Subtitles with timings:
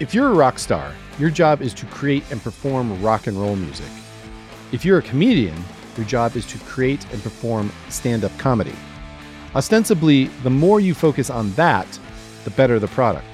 [0.00, 3.54] If you're a rock star, your job is to create and perform rock and roll
[3.54, 3.86] music.
[4.72, 5.54] If you're a comedian,
[5.96, 8.74] your job is to create and perform stand up comedy.
[9.54, 11.86] Ostensibly, the more you focus on that,
[12.42, 13.24] the better the product.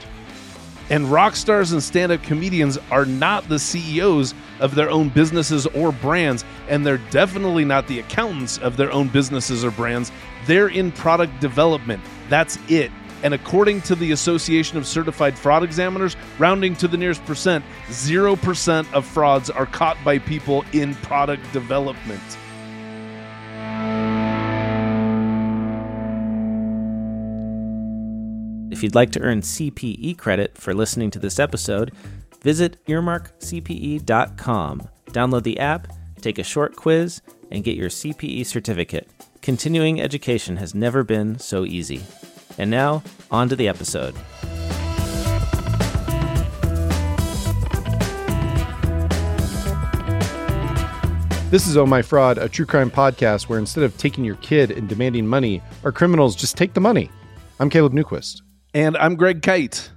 [0.91, 5.67] And rock stars and stand up comedians are not the CEOs of their own businesses
[5.69, 10.13] or brands, and they're definitely not the accountants of their own businesses or brands.
[10.45, 12.03] They're in product development.
[12.29, 12.91] That's it.
[13.23, 18.93] And according to the Association of Certified Fraud Examiners, rounding to the nearest percent, 0%
[18.93, 22.23] of frauds are caught by people in product development.
[28.71, 31.93] If you'd like to earn CPE credit for listening to this episode,
[32.43, 34.89] visit earmarkcpe.com.
[35.09, 35.89] Download the app,
[36.23, 39.11] take a short quiz, and get your CPE certificate.
[39.43, 42.07] Continuing education has never been so easy.
[42.59, 44.15] And now, on to the episode.
[51.51, 54.71] This is Oh My Fraud, a true crime podcast where instead of taking your kid
[54.71, 57.11] and demanding money, our criminals just take the money.
[57.59, 58.43] I'm Caleb Newquist.
[58.73, 59.91] And I'm Greg Kyte.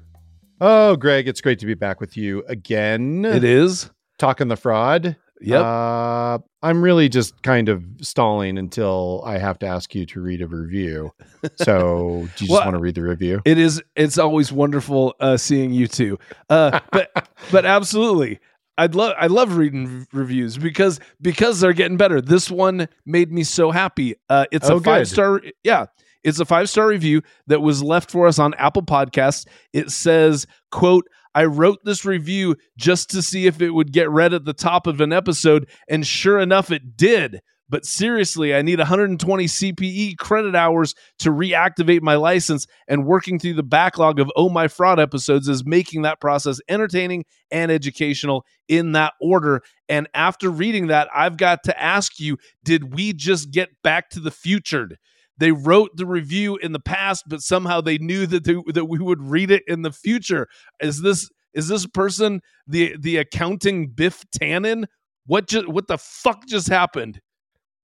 [0.60, 3.24] Oh, Greg, it's great to be back with you again.
[3.24, 3.92] It is.
[4.18, 5.16] Talking the fraud.
[5.44, 5.62] Yep.
[5.62, 10.42] Uh, I'm really just kind of stalling until I have to ask you to read
[10.42, 11.12] a review.
[11.56, 13.42] So, do you just Well, want to read the review?
[13.46, 13.82] It is.
[13.96, 16.18] It's always wonderful uh, seeing you two.
[16.50, 17.12] Uh, but
[17.52, 18.40] but absolutely,
[18.78, 22.22] I'd love I love reading reviews because because they're getting better.
[22.22, 24.16] This one made me so happy.
[24.30, 24.86] Uh, it's Oh, a good.
[24.86, 25.42] five star.
[25.64, 25.88] Yeah,
[26.24, 29.46] it's a five star review that was left for us on Apple Podcasts.
[29.74, 34.34] It says, "quote." I wrote this review just to see if it would get read
[34.34, 37.42] at the top of an episode, and sure enough, it did.
[37.70, 43.56] But seriously, I need 120 CPE credit hours to reactivate my license, and working through
[43.56, 48.92] the backlog of Oh My Fraud episodes is making that process entertaining and educational in
[48.92, 49.62] that order.
[49.90, 54.20] And after reading that, I've got to ask you did we just get back to
[54.20, 54.90] the future?
[55.38, 59.00] They wrote the review in the past, but somehow they knew that they, that we
[59.00, 60.48] would read it in the future.
[60.80, 64.86] Is this is this person the the accounting Biff Tannen?
[65.26, 67.20] What just what the fuck just happened?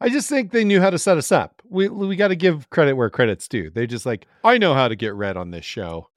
[0.02, 1.62] I just think they knew how to set us up.
[1.70, 3.70] We we got to give credit where credit's due.
[3.70, 6.08] They just like, I know how to get read on this show.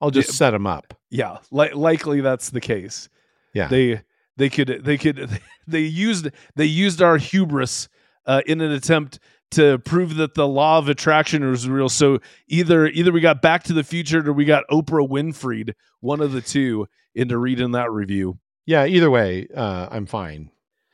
[0.00, 0.34] I'll just Yeah.
[0.34, 0.94] set them up.
[1.10, 3.08] Yeah, li- likely that's the case.
[3.52, 3.68] Yeah.
[3.68, 4.02] they
[4.36, 7.88] they could they could they used they used our hubris
[8.26, 9.18] uh, in an attempt
[9.52, 11.88] to prove that the law of attraction was real.
[11.88, 16.20] So either either we got Back to the Future or we got Oprah Winfrey, one
[16.20, 18.38] of the two, into reading that review.
[18.66, 20.50] Yeah, either way, uh, I'm fine.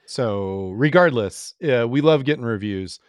[0.06, 3.00] So, regardless, uh, we love getting reviews,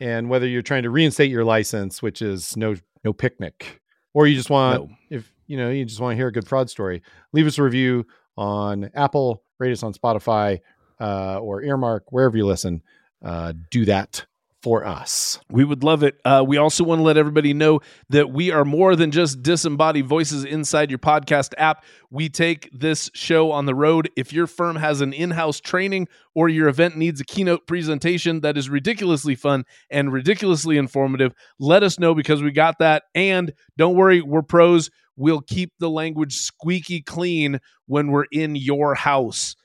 [0.00, 3.80] and whether you're trying to reinstate your license, which is no no picnic,
[4.14, 4.96] or you just want No.
[5.10, 7.62] if you know you just want to hear a good fraud story, leave us a
[7.62, 8.06] review
[8.36, 10.60] on Apple, rate us on Spotify,
[11.00, 12.82] uh, or Earmark wherever you listen.
[13.22, 14.24] Uh, do that
[14.64, 15.38] for us.
[15.50, 16.18] We would love it.
[16.24, 20.06] Uh, we also want to let everybody know that we are more than just disembodied
[20.06, 21.84] voices inside your podcast app.
[22.10, 24.08] We take this show on the road.
[24.16, 28.40] If your firm has an in house training or your event needs a keynote presentation
[28.40, 33.02] that is ridiculously fun and ridiculously informative, let us know because we got that.
[33.14, 34.88] And don't worry, we're pros.
[35.14, 39.56] We'll keep the language squeaky clean when we're in your house.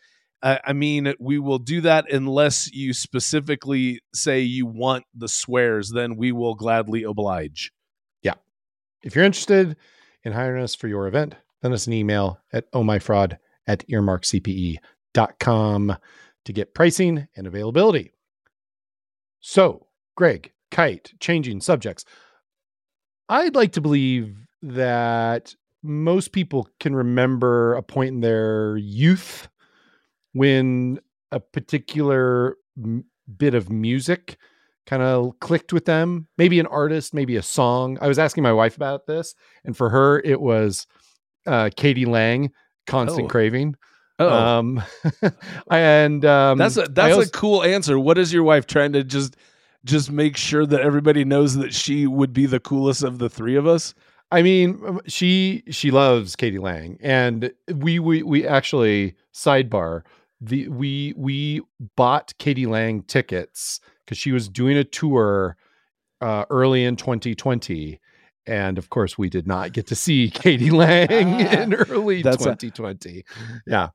[0.42, 6.16] I mean, we will do that unless you specifically say you want the swears, then
[6.16, 7.74] we will gladly oblige.
[8.22, 8.36] Yeah.
[9.04, 9.76] If you're interested
[10.24, 15.98] in hiring us for your event, send us an email at ohmyfraud at earmarkcpe.com
[16.46, 18.14] to get pricing and availability.
[19.42, 22.06] So, Greg, Kyte, changing subjects.
[23.28, 29.49] I'd like to believe that most people can remember a point in their youth
[30.34, 31.00] when
[31.32, 33.06] a particular m-
[33.38, 34.38] bit of music
[34.88, 36.28] kind of clicked with them.
[36.38, 37.98] Maybe an artist, maybe a song.
[38.02, 40.88] I was asking my wife about this, and for her, it was
[41.46, 42.06] uh, k.d.
[42.06, 42.52] lang,
[42.88, 43.30] "Constant Oh.
[43.30, 43.76] Craving."
[44.22, 44.84] Oh, Um,
[45.72, 48.00] and um, that's a that's also- a cool answer.
[48.00, 49.36] What is your wife trying to just
[49.86, 53.56] just make sure that everybody knows that she would be the coolest of the three
[53.56, 53.94] of us?
[54.32, 56.58] I mean, um, she she loves k.d.
[56.60, 60.02] lang, and we we we actually sidebar
[60.42, 61.62] the we we
[61.96, 62.66] bought k.d.
[62.66, 65.58] lang tickets because she was doing a tour
[66.22, 68.00] uh, early in 2020,
[68.46, 70.70] and of course we did not get to see k.d.
[70.72, 73.24] lang in early That's a- 2020.
[73.68, 73.90] yeah.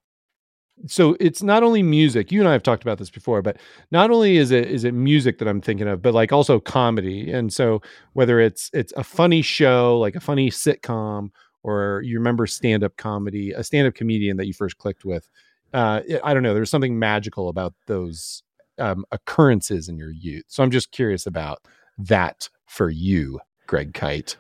[0.86, 2.32] So it's not only music.
[2.32, 3.58] You and I have talked about this before, but
[3.92, 7.30] not only is it is it music that I'm thinking of, but like also comedy.
[7.30, 7.80] And so
[8.14, 11.28] whether it's it's a funny show like a funny sitcom
[11.62, 15.30] or you remember stand-up comedy, a stand-up comedian that you first clicked with.
[15.74, 16.54] Uh, I don't know.
[16.54, 18.42] There's something magical about those
[18.78, 20.44] um, occurrences in your youth.
[20.48, 21.58] So I'm just curious about
[21.98, 24.36] that for you, Greg Kyte.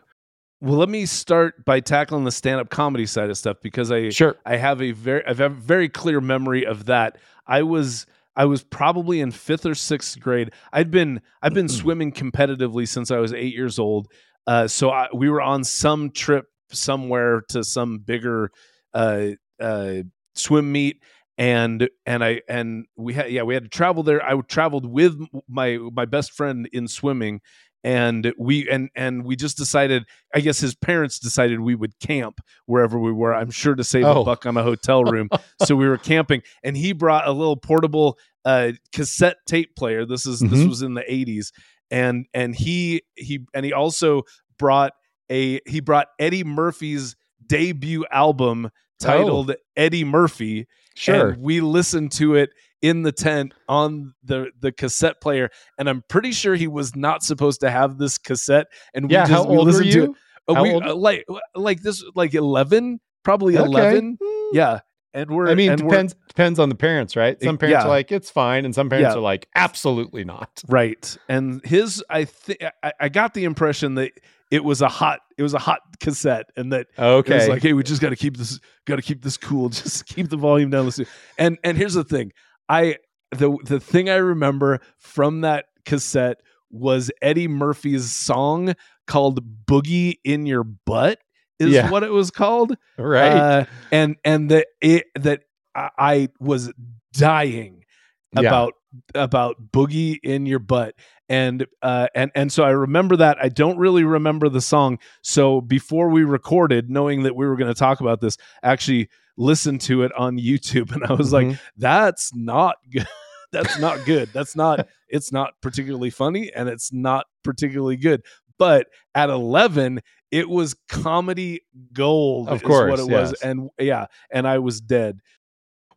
[0.60, 4.36] Well, let me start by tackling the stand-up comedy side of stuff because I Sure.
[4.46, 7.18] I have a very I have a very clear memory of that.
[7.46, 8.06] I was
[8.36, 10.52] I was probably in fifth or sixth grade.
[10.72, 14.08] I'd been I've been swimming competitively since I was eight years old.
[14.46, 18.50] Uh, so I, we were on some trip somewhere to some bigger
[18.94, 19.28] uh,
[19.60, 19.96] uh,
[20.34, 21.02] swim meet,
[21.38, 24.24] and and I and we had yeah we had to travel there.
[24.24, 27.40] I traveled with my my best friend in swimming,
[27.82, 30.04] and we and and we just decided.
[30.34, 33.34] I guess his parents decided we would camp wherever we were.
[33.34, 34.22] I'm sure to save Oh.
[34.22, 35.28] a buck on a hotel room.
[35.64, 40.04] so we were camping, and he brought a little portable uh, cassette tape player.
[40.06, 40.68] This is this Mhm.
[40.68, 41.50] was in the 80s,
[41.90, 44.22] and and he he and he also
[44.58, 44.92] brought
[45.30, 47.16] a he brought Eddie Murphy's
[47.46, 48.70] debut album
[49.00, 50.66] titled Eddie Murphy.
[50.94, 51.30] Sure.
[51.30, 52.50] And we listened to it
[52.82, 57.22] in the tent on the the cassette player, and I'm pretty sure he was not
[57.22, 58.66] supposed to have this cassette.
[58.94, 59.22] And we yeah.
[59.26, 60.06] just, How we old were listened to it.
[60.08, 60.16] you?
[60.48, 60.84] Uh, How we, old?
[60.86, 61.24] uh, like
[61.54, 63.64] like this like 11 probably Okay.
[63.66, 64.48] 11 Mm.
[64.52, 64.80] yeah
[65.14, 67.40] and we're I mean, and we're- depends depends on the parents, right?
[67.42, 67.86] Some parents yeah.
[67.86, 69.18] are like, it's fine, and some parents Yeah.
[69.18, 70.62] are like, absolutely not.
[70.68, 72.60] right and his i think
[73.00, 74.12] I got the impression that
[74.50, 77.34] it was a hot it was a hot cassette and that it Okay.
[77.36, 80.06] was like hey we just got to keep this got to keep this cool just
[80.06, 81.06] keep the volume down listen
[81.38, 82.32] and and here's the thing
[82.68, 82.96] i
[83.30, 86.40] the the thing i remember from that cassette
[86.70, 88.74] was eddie murphy's song
[89.06, 91.18] called boogie in your butt
[91.58, 91.90] is Yeah.
[91.90, 93.32] what it was called right.
[93.32, 95.42] Uh, and and that it that
[95.74, 96.72] I, was
[97.12, 97.84] dying
[98.32, 98.40] Yeah.
[98.48, 98.74] about
[99.14, 100.94] about boogie in your butt
[101.28, 105.60] and uh and and so i remember that i don't really remember the song so
[105.60, 110.02] before we recorded knowing that we were going to talk about this actually listened to
[110.04, 111.58] it on youtube and i was like Mhm.
[111.76, 113.06] that's not good
[113.52, 118.22] that's not good that's not it's not particularly funny and it's not particularly good
[118.58, 118.86] but
[119.16, 120.00] at 11
[120.34, 121.60] it was comedy
[121.92, 125.20] gold Of is what course, it was and yeah and i was dead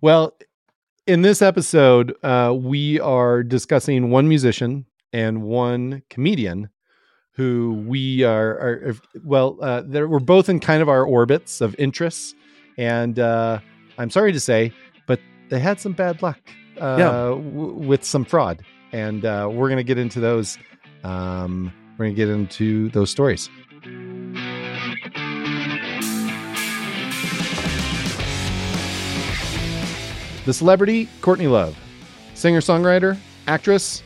[0.01, 0.37] Well,
[1.07, 6.69] in this episode, uh, we are discussing one musician and one comedian
[7.31, 12.35] who we are, are well, uh, we're both in kind of our orbits of interests.
[12.77, 13.59] And uh,
[13.97, 14.73] I'm sorry to say,
[15.07, 15.19] but
[15.49, 16.39] they had some bad luck
[16.81, 17.11] uh, Yeah.
[17.29, 18.63] w- with some fraud.
[18.91, 20.57] And uh, we're going to get into those.
[21.03, 23.49] Um, we're going to get into those stories.
[30.47, 31.77] The celebrity, Courtney Love.
[32.33, 33.17] Singer songwriter,
[33.47, 34.01] actress,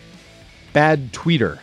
[0.74, 1.60] bad tweeter.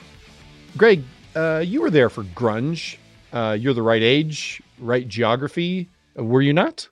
[0.77, 1.03] Greg,
[1.35, 2.97] uh, you were there for grunge.
[3.33, 5.89] Uh, you're the right age, right geography.
[6.17, 6.89] Uh, Were you not?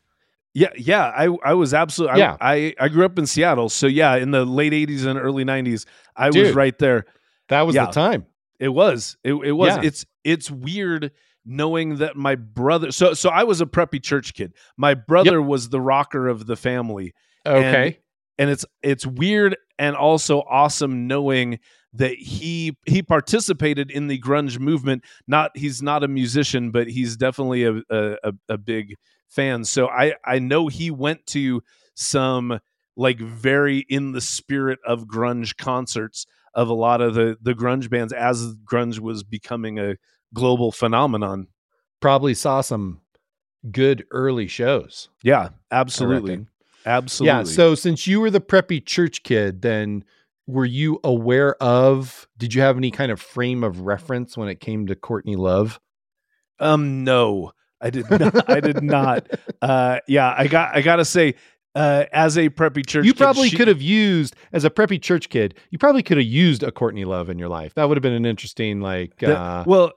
[0.53, 2.35] yeah yeah i i was absolutely Yeah.
[2.41, 5.45] I, I i grew up in seattle so yeah in the late 80s and early
[5.45, 5.85] 90s
[6.17, 7.05] i was right there
[7.49, 7.85] That was Yeah.
[7.87, 8.25] the time.
[8.59, 9.19] It was.
[9.23, 9.77] It, it was.
[9.77, 9.83] Yeah.
[9.85, 11.13] It's it's weird
[11.45, 12.91] knowing that my brother.
[12.91, 14.55] So so I was a preppy church kid.
[14.79, 17.13] My brother was the rocker of the family,
[17.47, 17.99] Okay.
[18.39, 21.59] and it's it's weird and also awesome knowing
[21.93, 25.05] that he he participated in the grunge movement.
[25.27, 28.95] Not he's not a musician, but he's definitely a a, a, a big
[29.29, 29.65] fan.
[29.65, 31.63] So I I know he went to
[31.95, 32.61] some
[32.97, 37.91] like very in the spirit of grunge concerts of a lot of the the grunge
[37.91, 39.97] bands as grunge was becoming a
[40.35, 41.49] global phenomenon.
[42.01, 43.01] Probably saw some
[43.71, 45.09] good early shows.
[45.23, 46.47] Yeah, absolutely.
[46.87, 47.51] Absolutely.
[47.51, 47.57] Yeah.
[47.57, 50.05] So since you were the preppy church kid, then
[50.47, 52.29] were you aware of?
[52.39, 55.81] Did you have any kind of frame of reference when it came to Courtney Love?
[56.61, 58.49] Um, no, I did not.
[58.49, 59.27] I did not.
[59.63, 60.77] Uh, yeah, I got.
[60.77, 61.35] I gotta say,
[61.75, 65.01] uh, as a preppy church, you kid, probably she- could have used as a preppy
[65.03, 65.55] church kid.
[65.71, 67.75] You probably could have used a Courtney Love in your life.
[67.75, 69.93] That would have been an interesting, like, the- uh, well,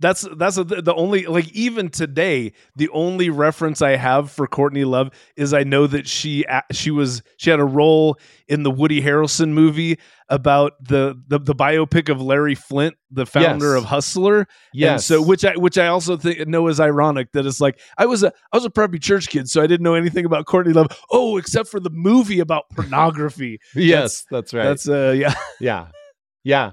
[0.00, 4.84] that's that's the, the only like even today the only reference I have for Courtney
[4.84, 9.02] Love is I know that she she was she had a role in the Woody
[9.02, 13.78] Harrelson movie about the the, the biopic of Larry Flynt, the founder Yes.
[13.78, 14.38] of Hustler.
[14.38, 15.06] And yes.
[15.06, 18.22] so which I which I also think know is ironic that it's like I was
[18.22, 20.88] a I was a preppy church kid, so I didn't know anything about Courtney Love.
[21.10, 23.60] Oh, except for the movie about pornography.
[23.74, 24.64] yes, that's right.
[24.64, 25.34] That's uh yeah.
[25.60, 25.88] yeah
[26.42, 26.72] yeah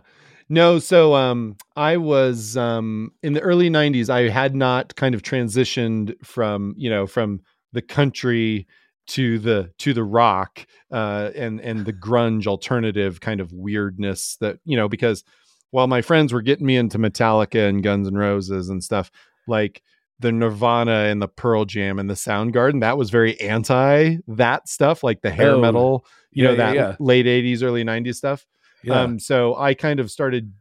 [0.50, 5.22] no so um i was um in the early 90s i had not kind of
[5.22, 7.42] transitioned from you know from
[7.74, 8.68] the country
[9.08, 14.58] to the to the rock uh and and the grunge alternative kind of weirdness that
[14.66, 15.24] you know because
[15.72, 19.12] while my friends were getting me into metallica and guns and roses and stuff
[19.48, 19.82] like
[20.20, 22.82] the Nirvana and the Pearl Jam and the Soundgarden.
[22.82, 26.58] That was very anti that stuff, like the hair Oh, metal, you yeah, know, yeah,
[26.58, 26.96] that yeah.
[27.00, 28.46] late 80s, early 90s stuff.
[28.84, 29.02] Yeah.
[29.02, 30.54] Um, so I kind of started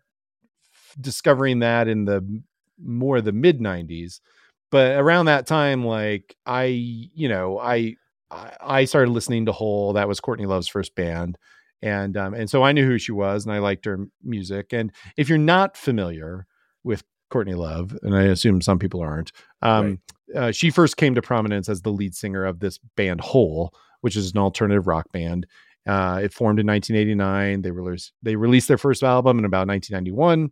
[1.01, 2.43] discovering that in the
[2.83, 4.21] more the mid 90s.
[4.71, 7.97] But around that time, like I, you know, I
[8.31, 9.93] I I started listening to Hole.
[9.93, 11.39] That was Courtney Love's first band.
[11.83, 14.73] And um, and so I knew who she was and I liked her music.
[14.73, 16.47] And if you're not familiar
[16.83, 19.31] with Courtney Love, and I assume some people aren't,
[19.63, 20.01] um,
[20.35, 24.17] uh, she first came to prominence as the lead singer of this band Hole, which
[24.17, 25.47] is an alternative rock band.
[25.87, 27.63] Uh, it formed in 1989.
[27.63, 30.51] They released they released their first album in about 1991,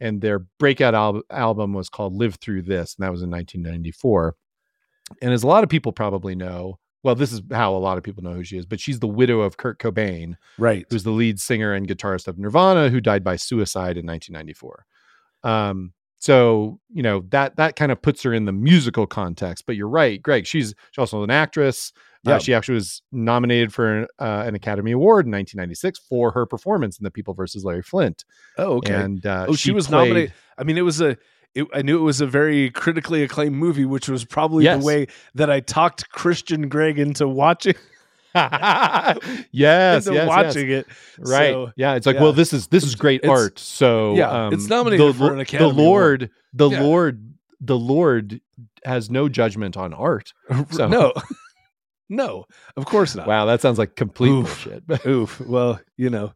[0.00, 4.36] and their breakout al- album was called "Live Through This," and that was in 1994.
[5.20, 8.04] And as a lot of people probably know, well, this is how a lot of
[8.04, 10.86] people know who she is, but she's the widow of Kurt Cobain, right.
[10.90, 14.84] who's the lead singer and guitarist of Nirvana, who died by suicide in 1994.
[15.42, 19.64] Um, so you know that that kind of puts her in the musical context.
[19.66, 20.46] But you're right, Greg.
[20.46, 21.92] She's she's also an actress.
[22.26, 22.38] Uh, Yeah.
[22.38, 27.04] she actually was nominated for uh, an Academy Award in 1996 for her performance in
[27.04, 28.24] The People versus Larry Flynt.
[28.58, 28.94] Oh, okay.
[28.94, 30.34] And uh, oh, she, was played- nominated.
[30.58, 31.16] I mean, it was a.
[31.54, 34.80] It, I knew it was a very critically acclaimed movie, which was probably Yes.
[34.80, 37.74] the way that I talked Christian Greg into watching
[38.34, 39.18] yes,
[39.50, 40.28] yes, yes.
[40.28, 40.86] watching it.
[41.18, 42.22] right So, yeah it's like yeah.
[42.22, 45.32] well this is this is great It's- art so yeah, um, it's nominated the, for
[45.32, 46.82] an Academy the lord the Yeah.
[46.82, 48.40] lord the lord
[48.84, 50.32] has no judgment on art
[50.70, 51.12] So- no,
[52.10, 52.44] no,
[52.76, 53.26] of course not.
[53.26, 54.64] wow that sounds like complete Oof.
[54.64, 55.40] bullshit Oof.
[55.40, 56.34] Well, you know,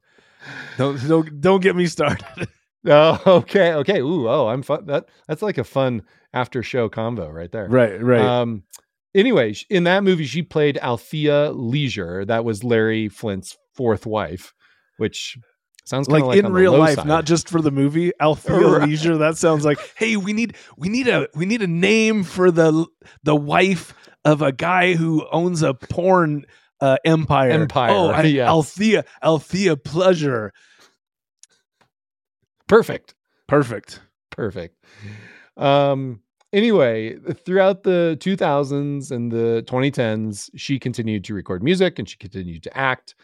[0.78, 2.48] don't don't don't get me started.
[2.86, 6.02] oh okay okay ooh oh i'm fun that that's like a fun
[6.34, 8.20] after show combo right there right, right.
[8.20, 8.62] um
[9.14, 14.52] anyway in that movie she played althea leasure that was larry flynt's fourth wife
[14.98, 15.38] which
[15.84, 17.06] sounds like, like in real life, side.
[17.06, 18.12] not just for the movie.
[18.20, 18.88] Althea Right.
[18.88, 19.16] Leasure.
[19.18, 22.86] That sounds like, hey, we need we need a we need a name for the
[23.22, 26.44] the wife of a guy who owns a porn
[26.80, 27.50] uh, empire.
[27.50, 28.48] Empire, Oh, I, yes.
[28.48, 30.52] Althea Althea Pleasure.
[32.68, 33.14] perfect
[33.46, 34.00] Perfect.
[34.30, 34.82] perfect
[35.56, 36.20] um
[36.52, 42.62] anyway throughout the 2000s and the 2010s she continued to record music and she continued
[42.62, 43.14] to act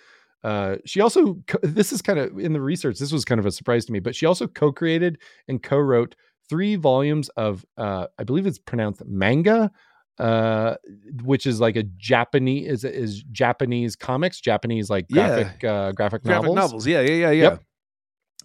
[0.44, 3.50] uh she also this is kind of in the research this was kind of a
[3.52, 5.18] surprise to me but she also co-created
[5.49, 6.14] and co-wrote
[6.49, 9.70] three volumes of uh i believe it's pronounced manga
[10.18, 10.75] uh
[11.23, 15.28] which is like a japanese is is japanese comics japanese like Yeah.
[15.28, 16.87] graphic uh graphic, Graphic novels novels.
[16.87, 17.42] Yeah, yeah, yeah, yeah.
[17.42, 17.62] Yep.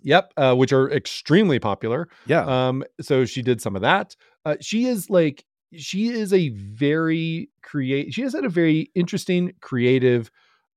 [0.03, 2.43] yep uh, which are extremely popular Yeah.
[2.43, 7.49] um so she did some of that uh, she is like she is a very
[7.63, 10.29] create she has had a very interesting creative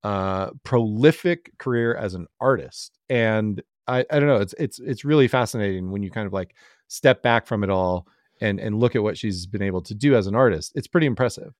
[0.05, 5.27] uh prolific career as an artist and i i don't know it's it's it's really
[5.29, 6.55] fascinating when you kind of like
[6.89, 8.07] step back from it all
[8.41, 11.07] and and look at what she's been able to do as an artist it's pretty
[11.07, 11.53] impressive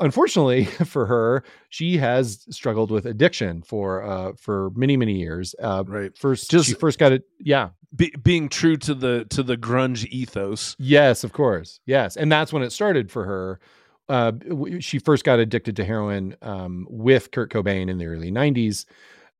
[0.00, 5.84] unfortunately for her she has struggled with addiction for uh for many many years uh
[5.86, 6.16] right.
[6.18, 10.04] first Just- she first got it yeah Be, being true to the to the grunge
[10.10, 10.76] ethos.
[10.78, 11.80] Yes, of course.
[11.86, 13.60] Yes, and that's when it started for her.
[14.08, 14.32] Uh,
[14.80, 18.86] she first got addicted to heroin um, with Kurt Cobain in the early '90s,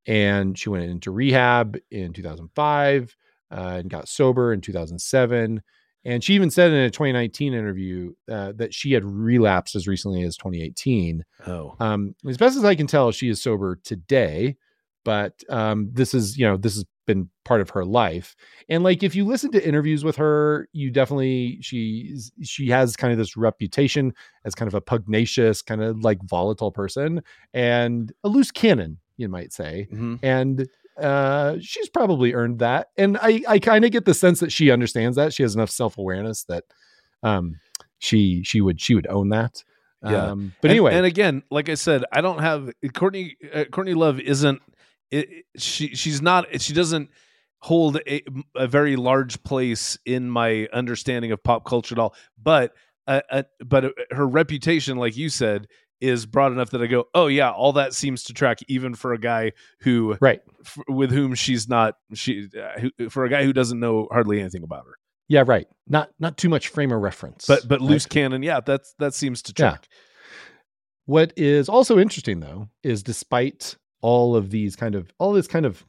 [0.07, 3.17] and she went into rehab in 2005
[3.51, 5.63] uh, and got sober in 2007.
[6.05, 10.23] And she even said in a 2019 interview uh, that she had relapsed as recently
[10.23, 11.25] as 2018.
[11.47, 11.75] Oh.
[11.81, 14.57] Um, as best as I can tell, she is sober today,
[15.05, 18.37] but um, this is, you know, this has been part of her life.
[18.69, 23.11] And like, if you listen to interviews with her, you definitely she's she has kind
[23.11, 27.23] of this reputation as kind of a pugnacious, kind of like volatile person
[27.53, 29.89] and a loose cannon, you might say.
[29.93, 30.21] Mhm.
[30.23, 30.69] And
[31.01, 32.89] uh, she's probably earned that.
[32.97, 35.71] And I I kind of get the sense that she understands that she has enough
[35.71, 36.65] self awareness that
[37.25, 37.57] um
[37.99, 39.65] she she would she would own that.
[40.05, 40.27] Yeah.
[40.31, 43.37] Um, but And- anyway, and, again, like I said, I don't have Courtney.
[43.53, 44.61] Uh, Courtney Love isn't.
[45.11, 46.61] It, she she's not.
[46.61, 47.11] She doesn't
[47.61, 48.23] hold a,
[48.55, 52.15] a very large place in my understanding of pop culture at all.
[52.41, 52.75] But
[53.07, 55.67] uh, uh, but her reputation, like you said,
[56.01, 59.13] is broad enough that I go, oh yeah, all that seems to track, even for
[59.15, 60.41] a guy who right.
[60.61, 61.95] f- with whom she's not.
[62.15, 64.99] She uh, who, for a guy who doesn't know hardly anything about her.
[65.27, 65.67] Yeah, right.
[65.87, 67.47] Not not too much frame of reference.
[67.47, 67.89] But but right?
[67.91, 69.71] loose cannon, yeah, that's that seems to Yeah.
[69.71, 69.89] track.
[71.07, 75.67] What is also interesting though is despite all of these kind of all this kind
[75.67, 75.85] of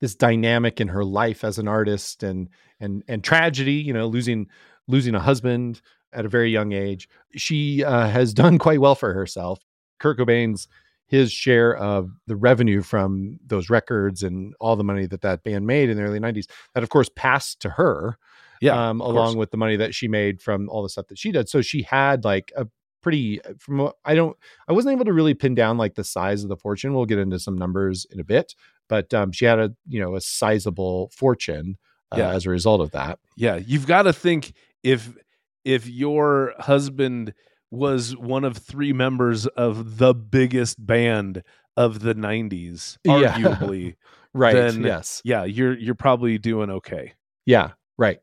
[0.00, 2.48] this dynamic in her life as an artist and
[2.80, 4.46] and and tragedy, you know, losing
[4.88, 5.80] losing a husband
[6.12, 9.60] at a very young age, she uh, has done quite well for herself.
[9.98, 10.68] Kurt Cobain's
[11.06, 15.66] his share of the revenue from those records and all the money that that band
[15.66, 18.16] made in the early 90s that of course passed to her
[18.60, 19.34] Yeah, um, along course.
[19.34, 21.48] with the money that she made from all the stuff that she did.
[21.48, 22.66] So she had like a
[23.04, 26.42] pretty from what I don't I wasn't able to really pin down like the size
[26.42, 26.92] of the fortune.
[26.94, 28.54] We'll get into some numbers in a bit,
[28.88, 31.76] but um, she had a you know a sizable fortune
[32.12, 32.30] uh, Yeah.
[32.32, 33.20] as a result of that.
[33.36, 35.16] Yeah, you've got to think if
[35.64, 37.32] if your husband
[37.70, 41.42] was one of three members of the biggest band
[41.76, 43.32] of the 90s, Yeah.
[43.32, 43.94] arguably,
[44.34, 44.54] Right.
[44.54, 45.22] Then- yes.
[45.24, 47.12] yeah, you're you're probably doing okay.
[47.46, 48.18] Yeah, right.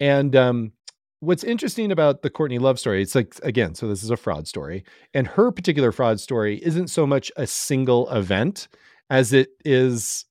[0.00, 0.72] And um,
[1.20, 4.48] what's interesting about the Courtney Love story, it's like, again, so this is a fraud
[4.48, 4.84] story.
[5.14, 8.68] And her particular fraud story isn't so much a single event
[9.10, 10.24] as it is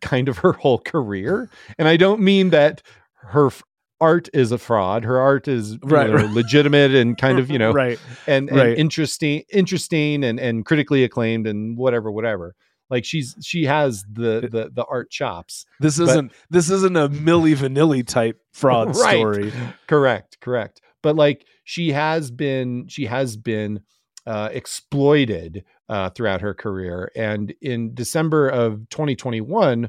[0.00, 1.50] kind of her whole career.
[1.78, 2.82] And I don't mean that
[3.22, 3.62] her f-
[4.00, 5.04] art is a fraud.
[5.04, 6.30] Her art is Right, know, right.
[6.30, 7.98] legitimate and kind of, you know, right.
[8.26, 8.76] and, and right.
[8.78, 12.54] interesting, interesting and, and critically acclaimed and whatever, whatever.
[12.90, 15.66] Like she's she has the the the art chops.
[15.80, 19.18] This isn't this isn't a Milli Vanilli type fraud Right.
[19.18, 19.52] story.
[19.86, 23.80] correct correct but like she has been she has been
[24.26, 29.88] uh, exploited uh, throughout her career and in december of 2021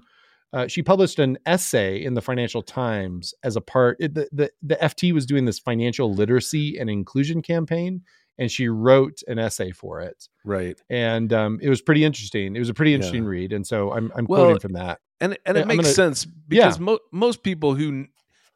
[0.53, 4.51] uh, she published an essay in the financial times as a part it, the, the,
[4.61, 8.01] the ft was doing this financial literacy and inclusion campaign
[8.39, 10.79] and she wrote an essay for it Right.
[10.89, 12.95] and um, it was pretty interesting it was a pretty Yeah.
[12.95, 15.83] interesting read and so i'm, I'm Well, quoting from that And and it I'm makes
[15.83, 18.05] gonna- sense because mo- most people who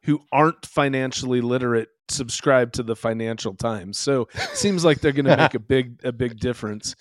[0.04, 3.96] who aren't financially literate subscribe to the Financial Times.
[3.98, 6.96] So it seems like they're going to make a big a big difference.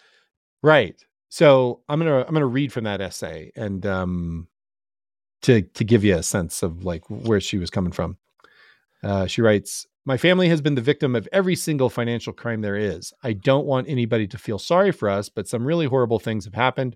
[0.61, 1.03] Right.
[1.29, 4.47] So I'm gonna I'm gonna read from that essay and um
[5.41, 8.17] to to give you a sense of like where she was coming from.
[9.03, 12.75] Uh, she writes, "My family has been the victim of every single financial crime there
[12.75, 13.13] is.
[13.23, 16.55] I don't want anybody to feel sorry for us, but some really horrible things have
[16.55, 16.95] happened.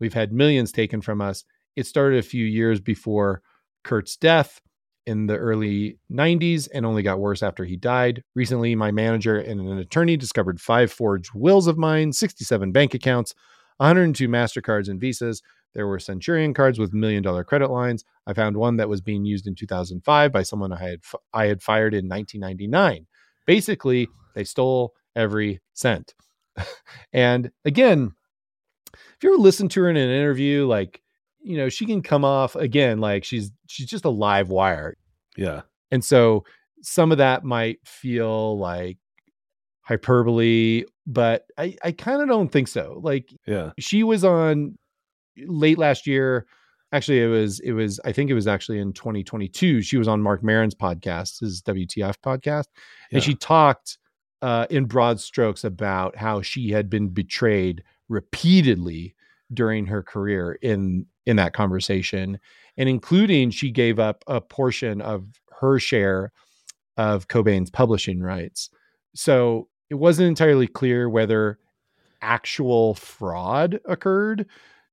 [0.00, 1.44] We've had millions taken from us.
[1.74, 3.42] It started a few years before
[3.84, 4.60] Kurt's death."
[5.06, 8.24] In the early 90s and only got worse after he died.
[8.34, 13.32] Recently, my manager and an attorney discovered five forged wills of mine, 67 bank accounts,
[13.76, 15.42] 102 MasterCards and Visas.
[15.74, 18.04] There were Centurion cards with million dollar credit lines.
[18.26, 21.00] I found one that was being used in 2005 by someone I had
[21.32, 23.06] I had fired in 1999.
[23.46, 26.14] Basically, they stole every cent.
[27.12, 28.12] and again,
[28.94, 31.02] if you ever listen to her in an interview, like
[31.40, 34.96] you know, she can come off again like she's she's just a live wire.
[35.36, 35.62] Yeah.
[35.90, 36.44] And so
[36.82, 38.98] some of that might feel like
[39.82, 43.00] hyperbole, but I, I kind of don't think so.
[43.02, 43.70] Like Yeah.
[43.78, 44.76] she was on
[45.46, 46.46] late last year.
[46.92, 49.82] Actually, it was it was I think it was actually in 2022.
[49.82, 52.66] She was on Marc Maron's podcast, his WTF podcast,
[53.10, 53.16] Yeah.
[53.16, 53.98] and she talked
[54.42, 59.14] uh, in broad strokes about how she had been betrayed repeatedly
[59.52, 62.38] during her career in in that conversation,
[62.76, 65.24] and including she gave up a portion of
[65.60, 66.30] her share
[66.96, 68.70] of Cobain's publishing rights.
[69.14, 71.58] So it wasn't entirely clear whether
[72.22, 74.46] actual fraud occurred.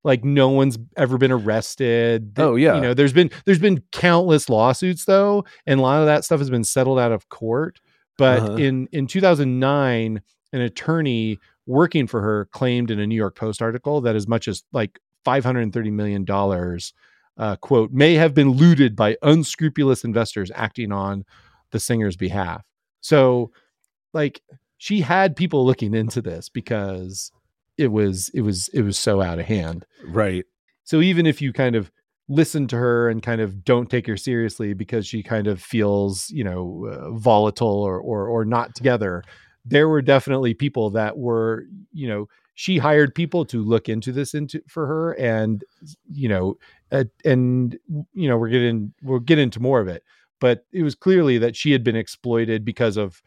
[0.04, 2.34] Like no one's ever been arrested.
[2.38, 2.76] Oh, yeah.
[2.76, 6.40] You know, there's been there's been countless lawsuits though, and a lot of that stuff
[6.40, 7.80] has been settled out of court.
[8.18, 8.56] But Uh-huh.
[8.56, 14.02] in in 2009, an attorney working for her claimed in a New York Post article
[14.02, 16.94] that as much as like 530 million dollars
[17.38, 21.24] uh, quote may have been looted by unscrupulous investors acting on
[21.72, 22.64] the singer's behalf.
[23.02, 23.52] So,
[24.14, 24.42] like,
[24.78, 27.32] she had people looking into this because
[27.78, 29.86] it was it was it was so out of hand.
[30.06, 30.46] Right.
[30.84, 31.92] So even if you kind of
[32.30, 36.30] listen to her and kind of don't take her seriously because she kind of feels
[36.30, 39.24] you know uh, volatile or, or or not together,
[39.66, 44.34] there were definitely people that were you know she hired people to look into this
[44.34, 45.64] into for her and
[46.12, 46.56] you know
[46.92, 47.78] uh, and
[48.14, 50.04] you know we're getting we'll get into more of it
[50.40, 53.22] but it was clearly that she had been exploited because of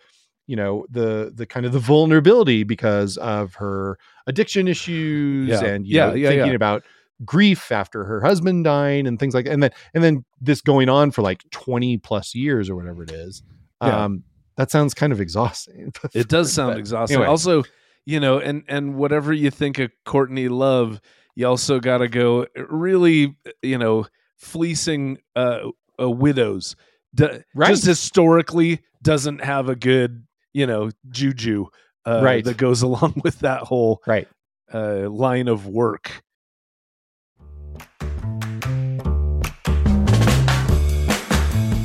[0.46, 5.64] you know the the kind of the vulnerability because of her addiction issues Yeah.
[5.64, 6.54] and you Yeah, know, yeah, thinking yeah.
[6.54, 6.84] about
[7.24, 10.88] grief after her husband dying and things like that and then and then this going
[10.88, 13.42] on for like 20 plus years or whatever it is
[13.82, 14.04] Yeah.
[14.04, 14.22] um
[14.56, 17.16] that sounds kind of exhausting It does sound But exhausting.
[17.16, 17.28] anyway.
[17.28, 17.64] Also,
[18.06, 21.00] you know, and and whatever you think of Courtney Love,
[21.34, 24.06] you also got to go really, you know,
[24.36, 25.58] fleecing uh,
[26.00, 26.76] uh widows.
[27.14, 27.68] D- Right.
[27.68, 30.24] Just historically doesn't have a good,
[30.56, 31.66] you know, juju
[32.06, 32.44] uh, Right.
[32.44, 34.26] that goes along with that whole right
[34.72, 36.22] uh, line of work.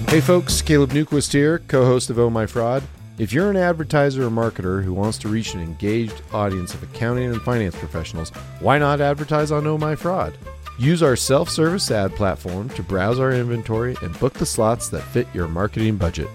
[0.08, 2.84] Hey folks, Caleb Newquist here, co-host of Oh My Fraud.
[3.18, 7.32] If you're an advertiser or marketer who wants to reach an engaged audience of accounting
[7.32, 8.30] and finance professionals,
[8.60, 10.38] why not advertise on Oh My Fraud?
[10.78, 15.02] Use our self service ad platform to browse our inventory and book the slots that
[15.04, 16.28] fit your marketing budget.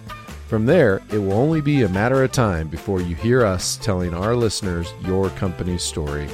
[0.46, 4.14] From there, it will only be a matter of time before you hear us telling
[4.14, 6.28] our listeners your company's story.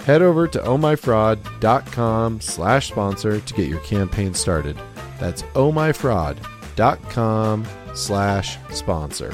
[0.00, 4.76] Head over to ohmyfraud.com slash sponsor to get your campaign started.
[5.18, 9.32] That's ohmyfraud.com slash sponsor.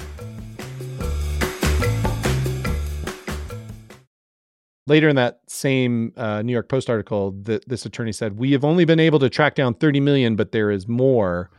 [4.86, 8.64] Later in that same uh, New York Post article, th- this attorney said, "We have
[8.64, 11.50] only been able to track down 30 million, but there is more."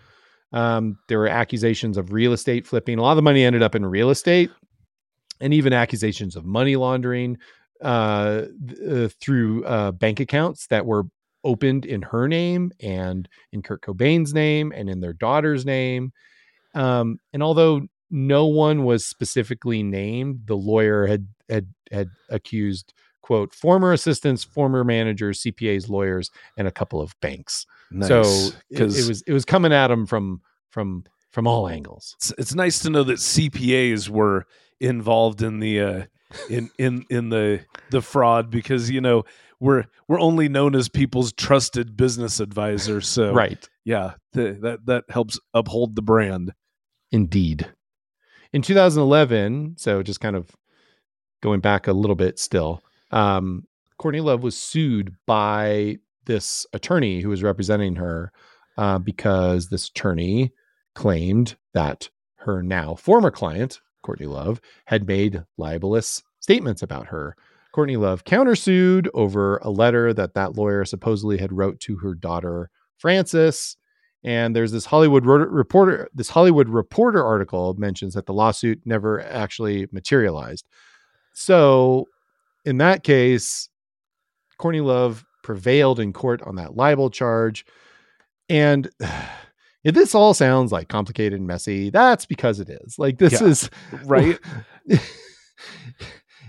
[0.53, 2.99] Um, there were accusations of real estate flipping.
[2.99, 4.51] A lot of the money ended up in real estate,
[5.41, 7.37] and even accusations of money laundering
[7.81, 11.03] uh, th- uh, through uh, bank accounts that were
[11.43, 16.13] opened in her name and in Kurt Cobain's name and in their daughter's name.
[16.73, 23.55] Um, and although no one was specifically named, the lawyer had had had accused quote
[23.55, 27.65] former assistants, former managers, CPAs, lawyers, and a couple of banks.
[27.89, 28.07] Nice.
[28.09, 32.13] So it, because it was it was coming at him from from from all angles.
[32.19, 34.45] it's, it's nice to know that CPAs were
[34.79, 36.03] involved in the uh,
[36.49, 39.23] in in in the the fraud because you know
[39.59, 43.01] we're we're only known as people's trusted business advisor.
[43.01, 43.67] So Right.
[43.85, 46.53] yeah, the, that that helps uphold the brand.
[47.11, 47.71] Indeed.
[48.51, 50.51] In 2011, so just kind of
[51.41, 57.29] going back a little bit still, um, Courtney Love was sued by this attorney who
[57.29, 58.31] was representing her
[58.77, 60.51] uh, because this attorney
[60.95, 67.35] claimed that her now former client, Courtney Love, had made libelous statements about her.
[67.71, 72.69] Courtney Love countersued over a letter that that lawyer supposedly had wrote to her daughter
[72.97, 73.77] Frances
[74.23, 79.87] and there's this Hollywood reporter this Hollywood reporter article mentions that the lawsuit never actually
[79.91, 80.65] materialized.
[81.33, 82.07] So
[82.65, 83.69] in that case,
[84.57, 87.65] Courtney Love prevailed in court on that libel charge.
[88.49, 88.89] And
[89.83, 92.97] if this all sounds like complicated and messy, that's because it is.
[92.97, 93.47] Like this Yeah.
[93.47, 93.69] is
[94.05, 94.39] Right?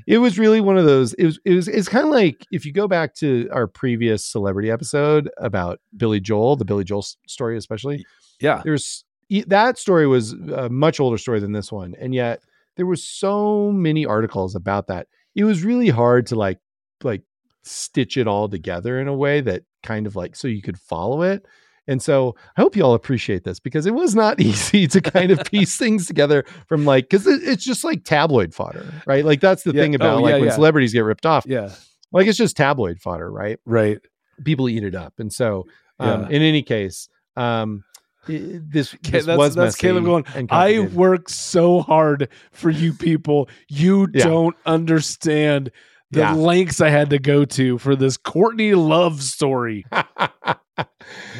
[0.06, 2.66] it was really one of those it was it was it's kind of like if
[2.66, 7.56] you go back to our previous celebrity episode about Billy Joel, the Billy Joel story
[7.56, 8.04] especially.
[8.40, 8.60] Yeah.
[8.64, 9.04] There's
[9.46, 12.42] that story was a much older story than this one and yet
[12.76, 15.06] there was so many articles about that.
[15.34, 16.58] It was really hard to like
[17.02, 17.22] like
[17.62, 21.22] stitch it all together in a way that kind of like so you could follow
[21.22, 21.44] it.
[21.86, 25.30] And so I hope you all appreciate this because it was not easy to kind
[25.30, 29.24] of piece things together from like because it, it's just like tabloid fodder, right?
[29.24, 29.82] Like that's the Yeah.
[29.82, 30.54] thing about Oh, like yeah, when yeah.
[30.54, 31.44] celebrities get ripped off.
[31.46, 31.70] Yeah.
[32.12, 33.58] Like it's just tabloid fodder, right?
[33.66, 33.98] Right.
[34.44, 35.66] People eat it up, and so
[36.00, 37.84] um, in any case, um,
[38.26, 43.48] this, this that's- was that's Caleb going, I work so hard for you people.
[43.68, 44.24] You Yeah.
[44.24, 45.70] don't understand
[46.10, 46.34] the Yeah.
[46.34, 49.84] lengths I had to go to for this Courtney Love story.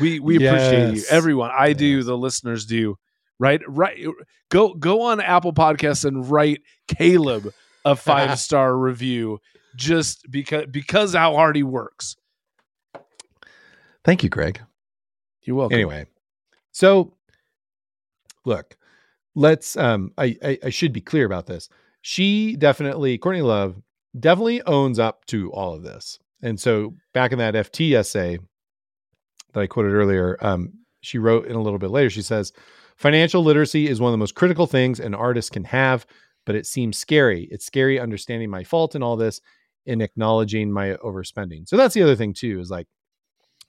[0.00, 1.50] We we appreciate you, everyone.
[1.52, 2.04] I do.
[2.04, 2.96] The listeners do.
[3.40, 3.98] Right, right.
[4.48, 7.52] Go go on Apple Podcasts and write Caleb
[7.84, 9.40] a five star review,
[9.74, 12.14] just because because how hard he works.
[14.04, 14.60] Thank you, Greg.
[15.42, 15.74] You're welcome.
[15.74, 16.06] Anyway,
[16.74, 17.14] so
[18.44, 18.76] look,
[19.36, 19.76] let's.
[19.76, 21.68] Um, I, I I should be clear about this.
[22.02, 23.80] She definitely, Courtney Love,
[24.18, 26.18] definitely owns up to all of this.
[26.42, 28.38] And so back in that FT essay
[29.52, 32.10] that I quoted earlier, um, she wrote in a little bit later.
[32.10, 32.52] She says,
[32.96, 36.04] "Financial literacy is one of the most critical things an artist can have,
[36.44, 37.48] but it seems scary.
[37.52, 39.40] It's scary understanding my fault in all this."
[39.86, 41.68] and acknowledging my overspending.
[41.68, 42.86] So that's the other thing too is like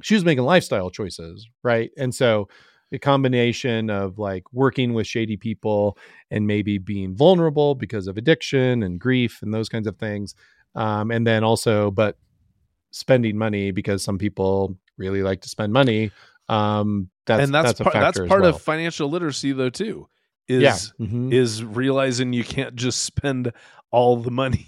[0.02, 1.92] she was making lifestyle choices, right?
[1.98, 2.48] And so
[2.92, 5.98] a combination of like working with shady people
[6.32, 10.36] and maybe being vulnerable because of addiction and grief and those kinds of things.
[10.76, 12.18] Um, and then also, but
[12.92, 16.12] spending money because some people really like to spend money.
[16.48, 18.56] Um, that's, and that's, a part that's part well.
[18.56, 20.08] of financial literacy though too.
[20.48, 21.06] Is yeah.
[21.06, 21.34] Mhm.
[21.34, 23.52] is realizing you can't just spend
[23.92, 24.68] all the money.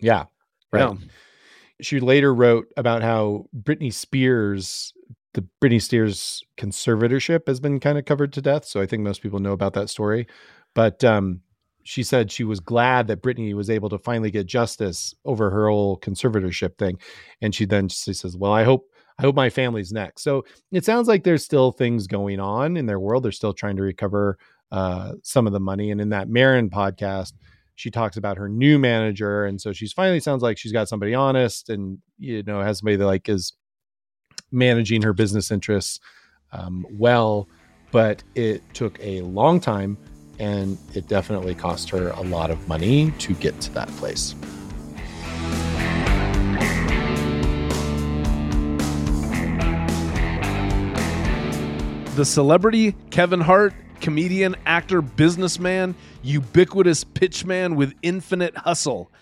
[0.00, 0.24] yeah.
[0.70, 0.80] Right.
[0.82, 0.96] Yeah.
[1.80, 4.92] she later wrote about how Britney Spears,
[5.38, 8.64] the Britney Spears conservatorship has been kind of covered to death.
[8.64, 10.26] So I think most people know about that story.
[10.74, 11.42] But um,
[11.84, 15.68] she said she was glad that Britney was able to finally get justice over her
[15.68, 16.98] whole conservatorship thing.
[17.40, 18.88] And she then she says, "Well, I hope."
[19.20, 20.22] I hope my family's next.
[20.22, 23.24] So it sounds like there's still things going on in their world.
[23.24, 24.38] They're still trying to recover
[24.70, 25.90] uh, some of the money.
[25.90, 27.32] And in that Maron podcast,
[27.74, 31.14] she talks about her new manager and so she's finally sounds like she's got somebody
[31.14, 33.52] honest and you know has somebody that like is
[34.50, 36.00] managing her business interests
[36.52, 37.48] um, well
[37.90, 39.96] but it took a long time
[40.38, 44.34] and it definitely cost her a lot of money to get to that place
[52.18, 59.12] the celebrity Kevin Hart, comedian, actor, businessman, ubiquitous pitchman with infinite hustle.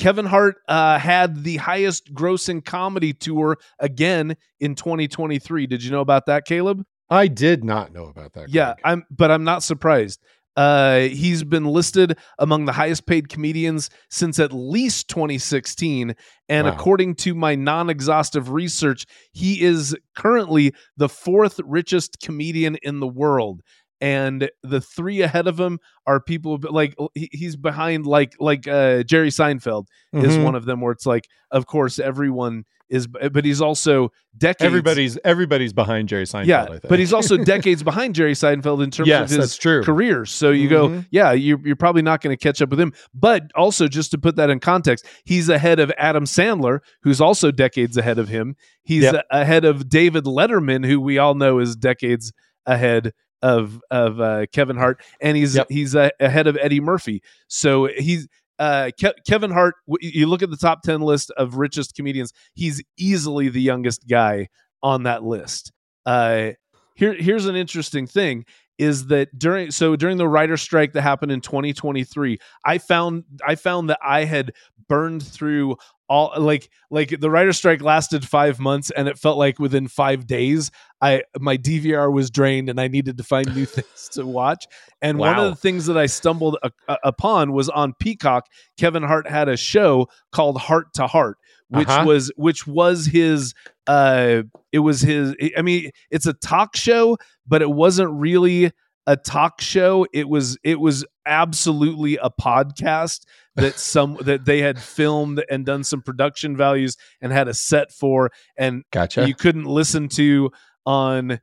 [0.00, 5.66] Kevin Hart uh, had the highest grossing comedy tour again in 2023.
[5.66, 6.82] Did you know about that, Caleb?
[7.10, 8.48] I did not know about that.
[8.48, 10.20] Yeah, I'm, but I'm not surprised.
[10.56, 16.14] Uh, he's been listed among the highest paid comedians since at least 2016.
[16.48, 16.72] And Wow.
[16.72, 23.06] according to my non exhaustive research, he is currently the fourth richest comedian in the
[23.06, 23.60] world.
[24.00, 29.28] And the three ahead of him are people like he's behind like like uh, Jerry
[29.30, 30.44] Seinfeld is Mhm.
[30.44, 35.16] one of them where it's like of course everyone is but he's also decades everybody's
[35.24, 36.46] everybody's behind Jerry Seinfeld.
[36.46, 36.88] yeah I think.
[36.88, 39.82] but he's also decades behind Jerry Seinfeld in terms yes, of his true.
[39.84, 40.24] career.
[40.24, 41.06] So you go, Mhm.
[41.10, 42.92] yeah, you're, you're probably not going to catch up with him.
[43.14, 47.52] But also, just to put that in context, he's ahead of Adam Sandler, who's also
[47.52, 48.56] decades ahead of him.
[48.82, 49.14] He's Yep.
[49.30, 52.32] a- ahead of David Letterman, who we all know is decades
[52.66, 55.66] ahead of of uh, Kevin Hart, and he's Yep.
[55.70, 57.22] he's uh, ahead of Eddie Murphy.
[57.48, 58.28] So he's.
[58.58, 59.76] Uh, Ke- Kevin Hart.
[59.88, 62.34] w- You look at the top ten list of richest comedians.
[62.52, 64.48] He's easily the youngest guy
[64.82, 65.72] on that list.
[66.04, 66.50] Uh,
[66.94, 68.44] here, here's an interesting thing:
[68.76, 73.54] is that during so during the writer strike that happened in 2023 i found i
[73.54, 74.52] found that i had
[74.88, 75.76] burned through
[76.10, 80.26] all like like the writer strike lasted five months and it felt like within five
[80.26, 80.70] days
[81.00, 84.66] i my dvr was drained and i needed to find new things to watch
[85.00, 88.46] and one of the things that i stumbled a- a- upon was on peacock
[88.76, 92.04] kevin hart had a show called hart to hart which Uh-huh.
[92.04, 93.54] was which was his
[93.86, 94.42] uh
[94.72, 98.72] it was his i mean it's a talk show but it wasn't really
[99.10, 103.24] a talk show it was it was absolutely a podcast
[103.56, 107.90] that some that they had filmed and done some production values and had a set
[107.92, 109.26] for and Gotcha.
[109.26, 110.50] you couldn't listen to
[110.86, 111.40] on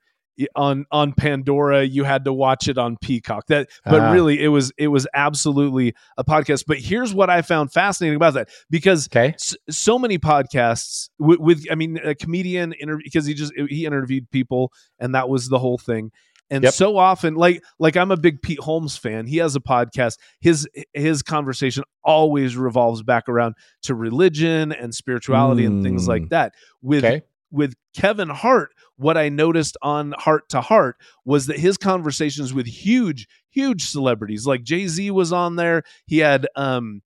[0.55, 4.11] on on Pandora you had to watch it on Peacock that but Ah.
[4.11, 8.35] really it was it was absolutely a podcast but here's what I found fascinating about
[8.35, 9.29] that because okay.
[9.33, 13.85] s- so many podcasts with, with I mean a comedian interview because he just he
[13.87, 16.11] interviewed people and that was the whole thing
[16.49, 16.73] and Yep.
[16.73, 20.67] so often like like I'm a big Pete Holmes fan he has a podcast his
[20.93, 26.07] his conversation always revolves back around to religion and spirituality and things Mm.
[26.07, 27.21] like that with Okay.
[27.51, 32.65] with Kevin Hart, what I noticed on Hart to Hart was that his conversations with
[32.67, 35.83] huge, huge celebrities, like Jay Z was on there.
[36.05, 37.01] He had um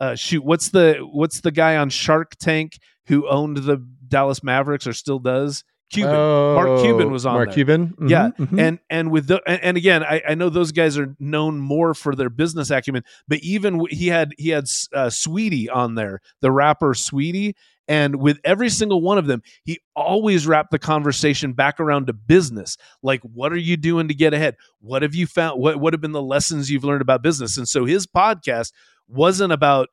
[0.00, 4.86] uh shoot, what's the what's the guy on Shark Tank who owned the Dallas Mavericks
[4.86, 5.62] or still does?
[5.94, 6.14] Cuban.
[6.14, 7.54] Mark Cuban was on Mark there.
[7.54, 7.88] Cuban.
[7.98, 8.60] Mhm, Yeah, mhm.
[8.60, 11.94] and and with the and, and again I, I know those guys are known more
[11.94, 16.50] for their business acumen but even he had he had uh, saweetie on there the
[16.50, 17.54] rapper saweetie
[17.86, 22.12] and with every single one of them he always wrapped the conversation back around to
[22.12, 25.92] business like what are you doing to get ahead what have you found what what
[25.92, 28.72] have been the lessons you've learned about business and so his podcast
[29.06, 29.88] wasn't about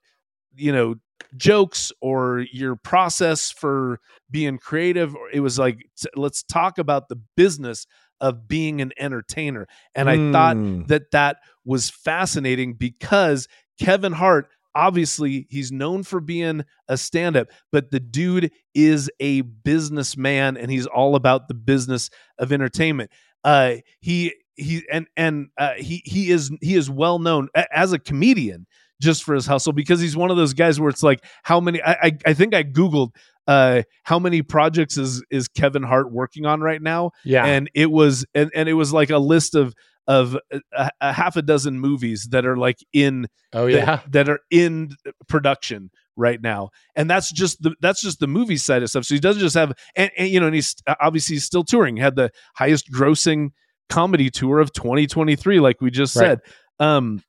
[0.56, 0.96] you know
[1.38, 5.78] jokes or your process for being creative it was like
[6.16, 7.86] let's talk about the business
[8.20, 9.68] of being an entertainer.
[9.96, 10.88] And i thought Mm.
[10.88, 13.48] that that was fascinating because
[13.80, 20.56] Kevin Hart obviously he's known for being a stand-up but the dude is a businessman
[20.56, 23.10] and he's all about the business of entertainment.
[23.44, 28.00] Uh he he and and uh, he he is he is well known as a
[28.00, 28.68] comedian
[29.02, 31.82] just for his hustle because he's one of those guys where it's like how many
[31.82, 33.10] I I, I think I googled
[33.48, 37.44] uh how many projects is is Kevin Hart working on right now yeah.
[37.46, 39.74] and it was and, and it was like a list of
[40.08, 40.38] of
[40.74, 44.02] a, a half a dozen movies that are like in oh yeah.
[44.10, 44.96] that are in
[45.28, 49.16] production right now and that's just the that's just the movie side of stuff so
[49.16, 52.16] he doesn't just have and, and you know and he's obviously he's still touring had
[52.16, 53.50] the highest grossing
[53.90, 56.26] comedy tour of 2023 like we just Right.
[56.26, 56.40] said
[56.80, 57.24] um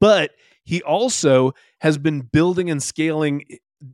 [0.00, 0.32] but
[0.64, 3.44] he also has been building and scaling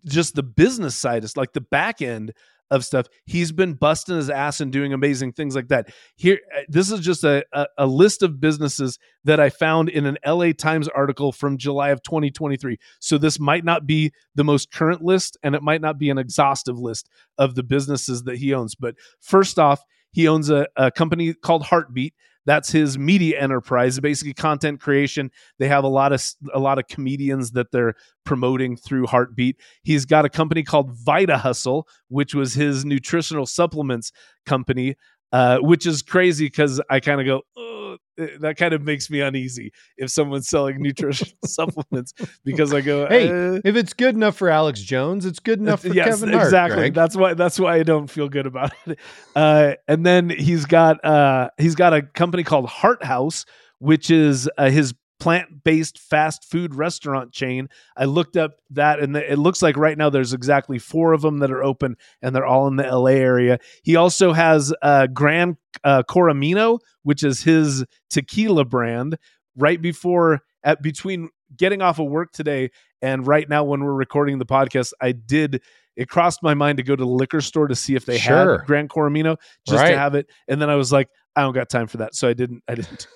[0.05, 2.33] just the business side is like the back end
[2.71, 3.07] of stuff.
[3.25, 5.89] He's been busting his ass and doing amazing things like that.
[6.17, 10.07] Here uh, this is just a, a, a list of businesses that i found in
[10.07, 14.71] an la times article from july of 2023 so this might not be the most
[14.73, 18.55] current list and it might not be an exhaustive list of the businesses that he
[18.55, 18.75] owns.
[18.75, 22.15] But first off he owns a, a company called hartbeat
[22.47, 25.31] that's his media enterprise basically content creation.
[25.59, 29.57] They have a lot of a lot of comedians that they're promoting through hartbeat.
[29.83, 34.13] He's got a company called vita hustle which was his nutritional supplements
[34.45, 34.97] company
[35.33, 37.97] uh, which is crazy because i kind of go "Ugh, uh,
[38.41, 42.13] that kind of makes me uneasy if someone's selling nutritional supplements
[42.45, 45.83] because I go, Hey, uh, If it's good enough for Alex Jones, it's good enough
[45.83, 46.45] for yes, Kevin Hart.
[46.47, 46.77] exactly.
[46.77, 46.95] Greg.
[46.95, 48.99] That's why that's why I don't feel good about it.
[49.35, 53.45] Uh, and then he's got uh, he's got a company called Hart House,
[53.79, 54.71] which is uh,
[55.19, 57.69] his plant-based fast food restaurant chain.
[57.97, 61.39] I looked up that, and it looks like right now there's exactly four of them
[61.39, 63.59] that are open, and they're all in the LA area.
[63.83, 69.17] He also has uh, Gran uh, Coramino, which is his tequila brand.
[69.59, 74.39] Right before, at between getting off of work today and right now when we're recording
[74.39, 75.63] the podcast, I did.
[75.97, 78.59] It crossed my mind to go to the liquor store to see if they Sure.
[78.59, 79.93] had Grand Coramino just Right.
[79.93, 82.29] to have it, and then I was like, I don't got time for that, so
[82.29, 82.63] I didn't.
[82.69, 83.07] I didn't.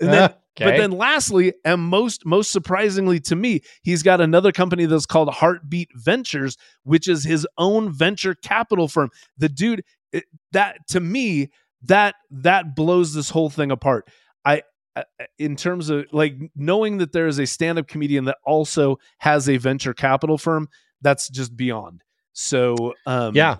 [0.00, 0.34] And then
[0.66, 5.28] but then lastly, and most most surprisingly to me, he's got another company that's called
[5.28, 9.10] HartBeat Ventures, which is his own venture capital firm.
[9.38, 11.50] The dude it- that to me
[11.82, 14.08] that that blows this whole thing apart.
[14.44, 14.62] I
[14.96, 15.04] I-
[15.38, 19.58] in terms of like knowing that there is a stand-up comedian that also has a
[19.58, 20.68] venture capital firm,
[21.02, 22.02] that's just beyond.
[22.32, 23.56] So um yeah,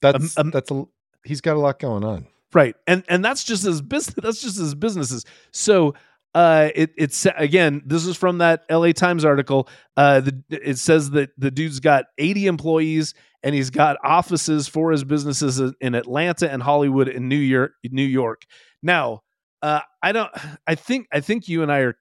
[0.00, 0.84] that's um, that's a
[1.24, 2.26] he's got a lot going on.
[2.56, 5.94] Right and and that's just his business that's just his businesses so
[6.34, 11.10] uh it it's again this is from that la times article uh the, it says
[11.10, 16.50] that the dude's got 80 employees and he's got offices for his businesses in atlanta
[16.50, 18.42] and hollywood and new york new york.
[18.82, 19.22] Now
[19.60, 20.30] uh i don't
[20.66, 21.96] i think i think you and i are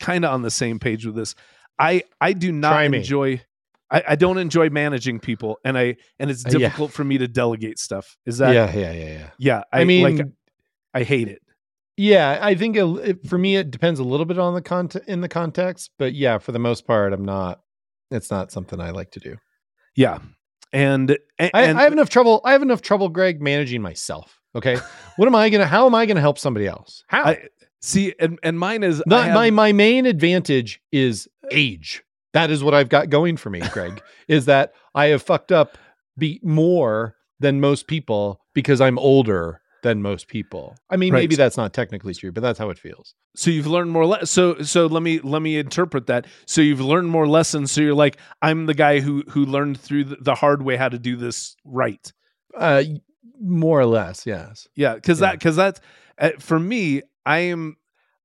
[0.00, 1.36] kind of on the same page with this.
[1.78, 3.42] I i do not enjoy
[3.94, 6.58] I, I don't enjoy managing people and i and it's Uh, yeah.
[6.58, 9.30] difficult for me to delegate stuff is that yeah, yeah, yeah, yeah.
[9.38, 10.26] yeah, I, I, mean, like
[10.92, 11.40] I hate it.
[11.96, 15.04] yeah, I think it, it- for me it depends a little bit on the content
[15.06, 17.60] in the context, but yeah, for the most part, I'm not.
[18.10, 19.36] It's not something I like to do.
[19.96, 20.18] Yeah,
[20.72, 22.40] and and, I, and I have enough trouble.
[22.44, 24.40] I have enough trouble, Greg, managing myself.
[24.54, 24.76] Okay,
[25.16, 25.66] what am I gonna?
[25.66, 27.02] How am I gonna help somebody else?
[27.08, 27.24] How?
[27.24, 27.48] I-
[27.80, 32.02] see, and and mine is have- my my main advantage is age.
[32.34, 34.02] That is what I've got going for me, Greg.
[34.28, 35.78] is that I have fucked up
[36.18, 40.76] be more than most people because I'm older than most people.
[40.90, 41.20] I mean, Right.
[41.20, 43.14] maybe that's not technically true, but that's how it feels.
[43.36, 44.06] so you've learned more.
[44.06, 46.26] Le- so so let me let me interpret that.
[46.46, 47.70] So you've learned more lessons.
[47.72, 50.98] So you're like I'm the guy who who learned through the, hard way how to
[50.98, 52.12] do this right.
[52.56, 52.84] Uh,
[53.40, 54.68] more or less, yes.
[54.76, 55.26] Yeah, because Yeah.
[55.30, 55.80] that because that's
[56.18, 57.02] uh, for me.
[57.26, 57.76] I am.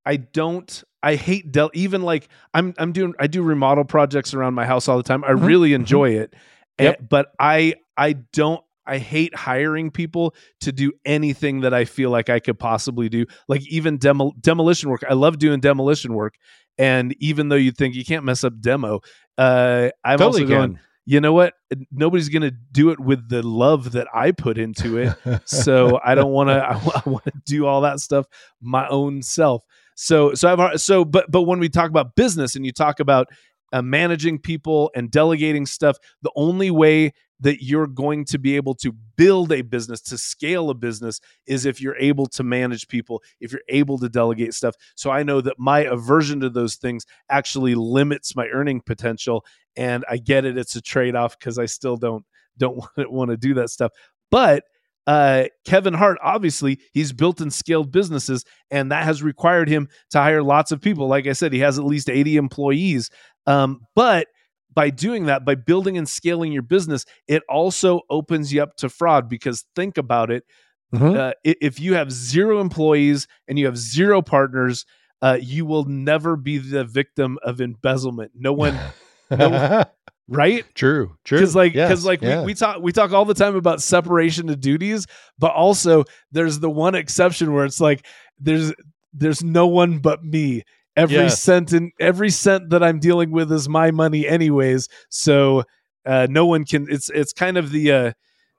[0.05, 0.83] I don't.
[1.01, 1.71] I hate del.
[1.73, 2.73] Even like I'm.
[2.77, 3.13] I'm doing.
[3.19, 5.23] I do remodel projects around my house all the time.
[5.23, 5.75] I Mhm, really mhm.
[5.75, 6.33] enjoy it.
[6.79, 6.95] Yep.
[6.99, 7.75] Eh, but I.
[7.97, 8.61] I don't.
[8.85, 13.25] I hate hiring people to do anything that I feel like I could possibly do.
[13.47, 15.03] Like even demo, demolition work.
[15.07, 16.33] I love doing demolition work.
[16.79, 19.01] And even though you think you can't mess up demo,
[19.37, 20.73] uh, I'm totally also going.
[20.75, 20.79] can.
[21.05, 21.53] You know what?
[21.91, 26.15] Nobody's going to do it with the love that I put into it so I
[26.15, 26.53] don't want to.
[26.63, 28.25] I, want to do all that stuff
[28.61, 29.63] my own self.
[30.01, 33.27] So so I've so but but when we talk about business and you talk about
[33.73, 38.75] uh, managing people and delegating stuff, the only way that you're going to be able
[38.75, 43.21] to build a business to scale a business is if you're able to manage people
[43.41, 44.75] if you're able to delegate stuff.
[44.95, 50.05] So i know that my aversion to those things actually limits my earning potential and
[50.09, 52.25] i get it it's a trade-off because i still don't
[52.57, 53.91] don't want to, want to do that stuff.
[54.31, 54.63] But
[55.09, 60.19] uh, Kevin Hart, obviously, he's built and scaled businesses, and that has required him to
[60.19, 61.07] hire lots of people.
[61.07, 63.09] Like I said, he has at least 80 employees.
[63.47, 64.27] Um, but
[64.71, 68.87] by doing that, by building and scaling your business, it also opens you up to
[68.87, 70.43] fraud because think about it.
[70.93, 71.17] Mhm.
[71.17, 74.85] Uh, if you have zero employees and you have zero partners,
[75.23, 78.31] uh, you will never be the victim of embezzlement.
[78.35, 78.77] No one,
[80.35, 80.65] right?
[80.75, 81.37] true, true.
[81.39, 82.39] because like Yes, because like yeah.
[82.41, 85.05] we, we talk we talk all the time about separation of duties
[85.37, 88.05] but also there's the one exception where it's like
[88.39, 88.73] there's
[89.13, 90.63] there's no one but me
[90.95, 91.41] every Yes.
[91.41, 95.63] cent in every cent that i'm dealing with is my money anyways so
[96.05, 98.11] uh no one can it's it's kind of the uh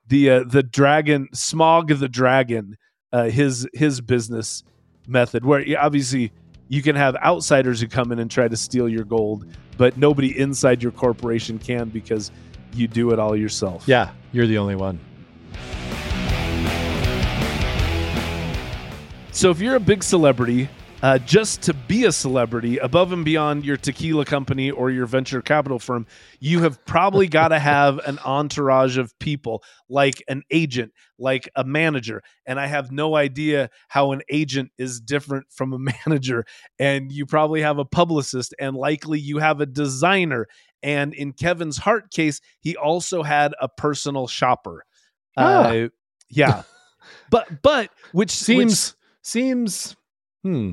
[0.06, 2.76] the uh the dragon Smaug the dragon
[3.12, 4.62] uh his his business
[5.06, 6.32] method where obviously
[6.70, 9.44] you can have outsiders who come in and try to steal your gold
[9.76, 12.30] but nobody inside your corporation can because
[12.74, 13.82] you do it all yourself.
[13.88, 15.00] yeah, you're the only one.
[19.32, 20.68] So if you're a big celebrity,
[21.02, 25.40] uh, just to be a celebrity above and beyond your tequila company or your venture
[25.40, 26.06] capital firm,
[26.40, 31.64] you have probably got to have an entourage of people like an agent, like a
[31.64, 32.22] manager.
[32.46, 36.44] And I have no idea how an agent is different from a manager.
[36.78, 40.46] And you probably have a publicist, and likely you have a designer.
[40.82, 44.84] And in Kevin's Hart case, he also had a personal shopper.
[45.36, 45.68] Ah.
[45.68, 45.88] Uh,
[46.28, 46.62] yeah.
[47.30, 49.96] but but which Seems which- seems
[50.42, 50.72] hmm,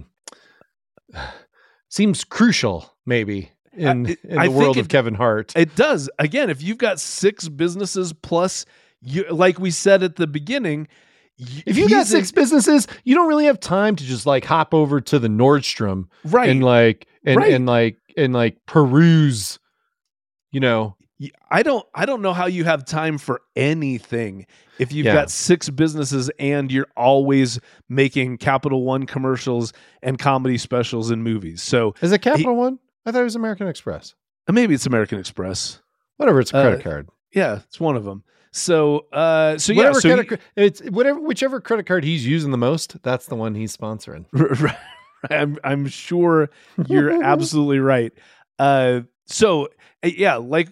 [1.89, 5.53] seems crucial, maybe in, in I the world it- of Kevin Hart.
[5.55, 6.09] It does.
[6.19, 8.65] Again, if you've got six businesses plus,
[9.01, 10.87] you, like we said at the beginning,
[11.37, 14.43] if you got he's in- six businesses, you don't really have time to just like
[14.43, 17.53] hop over to the Nordstrom right, and like and, Right.
[17.53, 19.59] and like and like peruse,
[20.51, 20.96] you know.
[21.49, 24.45] I don't I don't know how you have time for anything
[24.77, 25.13] if you've Yeah.
[25.13, 27.59] got six businesses and you're always
[27.89, 31.61] making Capital One commercials and comedy specials and movies.
[31.63, 32.77] So Is it Capital One?
[33.05, 34.13] I thought it was American Express.
[34.47, 35.81] uh, maybe it's American Express.
[36.17, 37.09] Whatever, it's a Uh, credit card.
[37.33, 38.23] Yeah, it's one of them.
[38.51, 42.51] So uh so yeah, whatever so credit, he- it's whatever whichever credit card he's using
[42.51, 44.25] the most, that's the one he's sponsoring.
[44.61, 44.77] Right.
[45.31, 46.49] I'm I'm sure
[46.87, 48.13] you're absolutely right.
[48.59, 49.65] Uh, so
[50.03, 50.69] uh, yeah, like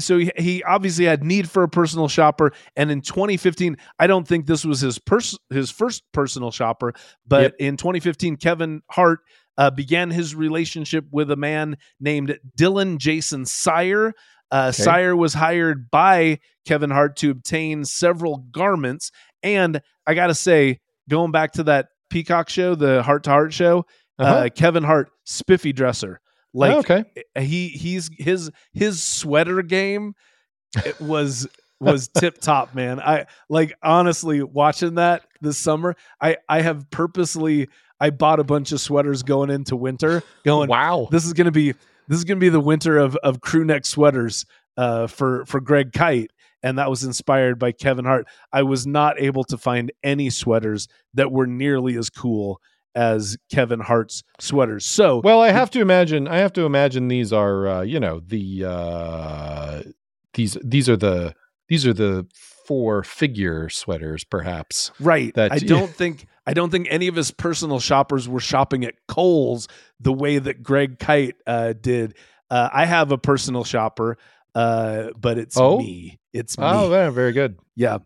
[0.00, 4.26] so he, he obviously had need for a personal shopper, and in 2015, I don't
[4.26, 6.94] think this was his pers- his first personal shopper,
[7.26, 7.54] but Yep.
[7.58, 9.20] in 2015, Kevin Hart
[9.56, 14.12] uh, began his relationship with a man named Dylan Jason Sire.
[14.50, 14.82] Uh, Okay.
[14.82, 19.10] Sire was hired by Kevin Hart to obtain several garments,
[19.42, 20.78] and I gotta say,
[21.08, 23.84] going back to that Peacock show, the Hart to Hart show,
[24.18, 24.32] Uh-huh.
[24.34, 26.20] uh, Kevin Hart, spiffy dresser.
[26.54, 27.04] Like Oh, okay.
[27.38, 30.14] he he's his his sweater game
[30.84, 31.48] it was
[31.80, 33.00] was tip top, man.
[33.00, 35.96] I like honestly watching that this summer.
[36.20, 37.68] I I have purposely
[38.00, 41.08] I bought a bunch of sweaters going into winter, going wow.
[41.10, 41.72] this is gonna be
[42.08, 44.44] this is gonna be the winter of of crew neck sweaters
[44.76, 46.28] uh, for for Greg Kyte,
[46.62, 48.26] and that was inspired by Kevin Hart.
[48.52, 52.60] I was not able to find any sweaters that were nearly as cool
[52.94, 54.84] as Kevin Hart's sweaters.
[54.86, 56.26] So Well, I have to imagine.
[56.28, 59.82] I have to imagine these are, uh, you know, the uh,
[60.34, 61.34] these these are the
[61.68, 62.26] these are the
[62.66, 64.90] four figure sweaters, perhaps.
[65.00, 68.84] right, that- I don't think I don't think any of his personal shoppers were shopping
[68.84, 69.68] at Kohl's
[70.00, 72.14] the way that Greg Kyte uh, did.
[72.50, 74.16] Uh, I have a personal shopper,
[74.54, 75.76] uh, but it's Oh?
[75.78, 76.18] me.
[76.32, 76.64] It's me.
[76.66, 77.58] Oh, yeah, very good.
[77.76, 77.98] Yeah.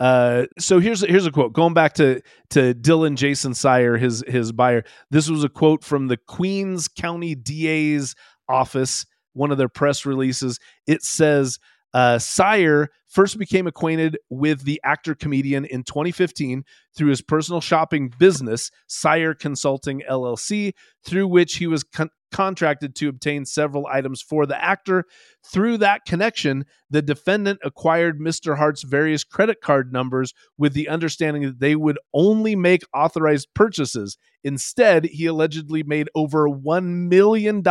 [0.00, 2.20] Uh, so here's here's a quote going back to
[2.50, 4.84] to Dylan Jason Sire, his his buyer.
[5.10, 8.14] This was a quote from the Queens County DA's
[8.48, 10.58] office, one of their press releases.
[10.86, 11.58] It says,
[11.94, 16.62] uh, Sire first became acquainted with the actor comedian in 2015
[16.96, 20.74] through his personal shopping business, Sire Consulting LLC,
[21.04, 25.04] through which he was con- contracted to obtain several items for the actor.
[25.44, 28.56] Through that connection, the defendant acquired Mr.
[28.56, 34.18] Hart's various credit card numbers with the understanding that they would only make authorized purchases.
[34.44, 37.62] Instead, he allegedly made over $1 million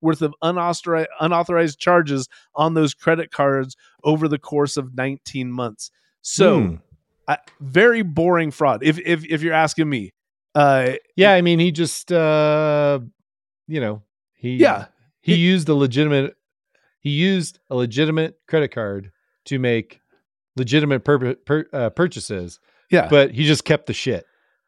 [0.00, 5.90] worth of unauthorized, unauthorized charges on those credit cards over the course of 19 months.
[6.22, 6.74] So, Hmm.
[7.60, 8.82] Very boring fraud.
[8.82, 10.12] If, if, if you're asking me,
[10.56, 12.98] uh, yeah, I mean, he just, uh,
[13.70, 14.02] you know,
[14.34, 14.86] he yeah,
[15.20, 16.36] he He- used a legitimate
[17.00, 19.10] he used a legitimate credit card
[19.46, 20.00] to make
[20.56, 22.58] legitimate pur- pur- uh, purchases,
[22.90, 24.26] yeah, but he just kept the shit.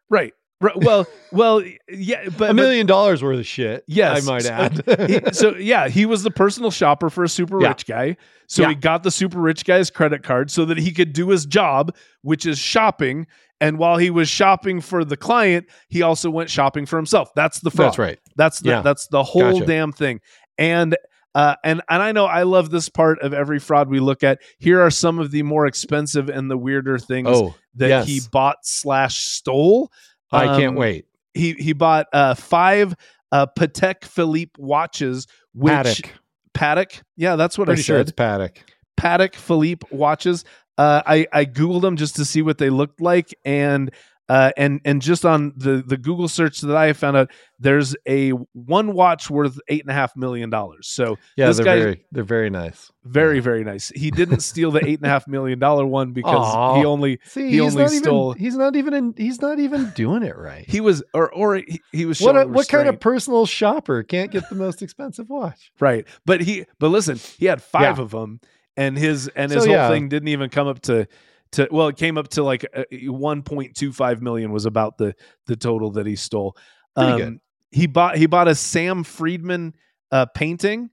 [0.09, 0.33] right.
[0.63, 0.77] Right.
[0.77, 3.85] Well, well, yeah, but, a million dollars worth of shit.
[3.87, 5.11] Yes, I might so- add.
[5.11, 7.69] he, so yeah, he was the personal shopper for a super Yeah.
[7.69, 8.17] rich guy.
[8.47, 8.71] So Yeah.
[8.71, 11.95] he got the super rich guy's credit card so that he could do his job,
[12.23, 13.27] which is shopping.
[13.61, 17.31] And while he was shopping for the client, he also went shopping for himself.
[17.37, 17.89] That's the fraud.
[17.89, 18.19] That's right.
[18.37, 18.83] That's the Yeah.
[18.83, 19.67] that's the whole Gotcha.
[19.67, 20.21] damn thing.
[20.59, 20.97] And
[21.35, 24.41] uh, and and I know I love this part of every fraud we look at.
[24.59, 28.07] Here are some of the more expensive and the weirder things Oh, that yes.
[28.07, 29.91] he bought slash stole.
[30.33, 31.07] I can't Um, wait.
[31.35, 32.95] He he bought uh, five
[33.31, 36.11] uh, Patek Philippe watches, which Paddock.
[36.53, 36.93] Paddock.
[37.17, 38.03] Yeah, that's what Pretty I sure said.
[38.09, 38.59] it's Paddock.
[38.99, 40.45] Patek Philippe watches.
[40.79, 43.91] Uh, I I googled them just to see what they looked like, and
[44.33, 48.31] uh, and and just on the the Google search that I found out, there's a
[48.55, 50.89] one watch worth eight and a half million dollars.
[50.89, 52.91] So Yeah, This they're guy- very they're very nice.
[53.05, 53.91] very very nice.
[53.95, 56.77] He didn't steal the eight and a half million dollar one because Aw.
[56.77, 59.59] he only See, He he's only not stole- even he's not even in, he's not
[59.59, 60.65] even doing it right.
[60.67, 64.31] he was or or he, he was what a, what kind of personal shopper can't
[64.31, 65.73] get the most expensive watch?
[65.81, 66.07] right?
[66.25, 68.03] But he but listen, he had five Yeah.
[68.05, 68.41] of them,
[68.79, 69.89] and his and So, his whole yeah.
[69.91, 71.07] thing didn't even come up to
[71.53, 74.99] to well, it came up to like uh, one point two five million was about
[74.99, 75.15] the
[75.47, 76.57] the total that he stole.
[76.97, 77.41] Um.
[77.71, 79.75] He bought he bought a Sam Friedman
[80.11, 80.91] uh, painting.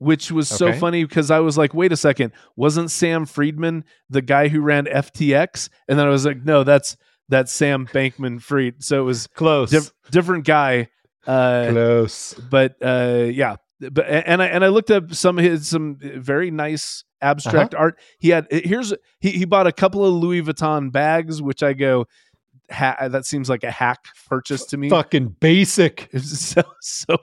[0.00, 4.22] Which was so funny because I was like, wait a second, wasn't Sam Friedman the
[4.22, 5.70] guy who ran FTX?
[5.88, 6.96] And then I was like, no, that's
[7.28, 8.82] that's Sam Bankman Fried.
[8.84, 9.70] So it was Close.
[9.70, 10.88] diff- different guy.
[11.26, 12.34] Uh, Close.
[12.48, 16.50] but uh yeah but and i and i looked up some of his some very
[16.50, 17.84] nice abstract Uh-huh.
[17.84, 21.72] art he had here's he, he bought a couple of louis vuitton bags which i
[21.72, 22.06] go
[22.70, 24.88] ha- that seems like a hack purchase to me.
[24.90, 26.08] Fucking basic.
[26.12, 27.16] It's so so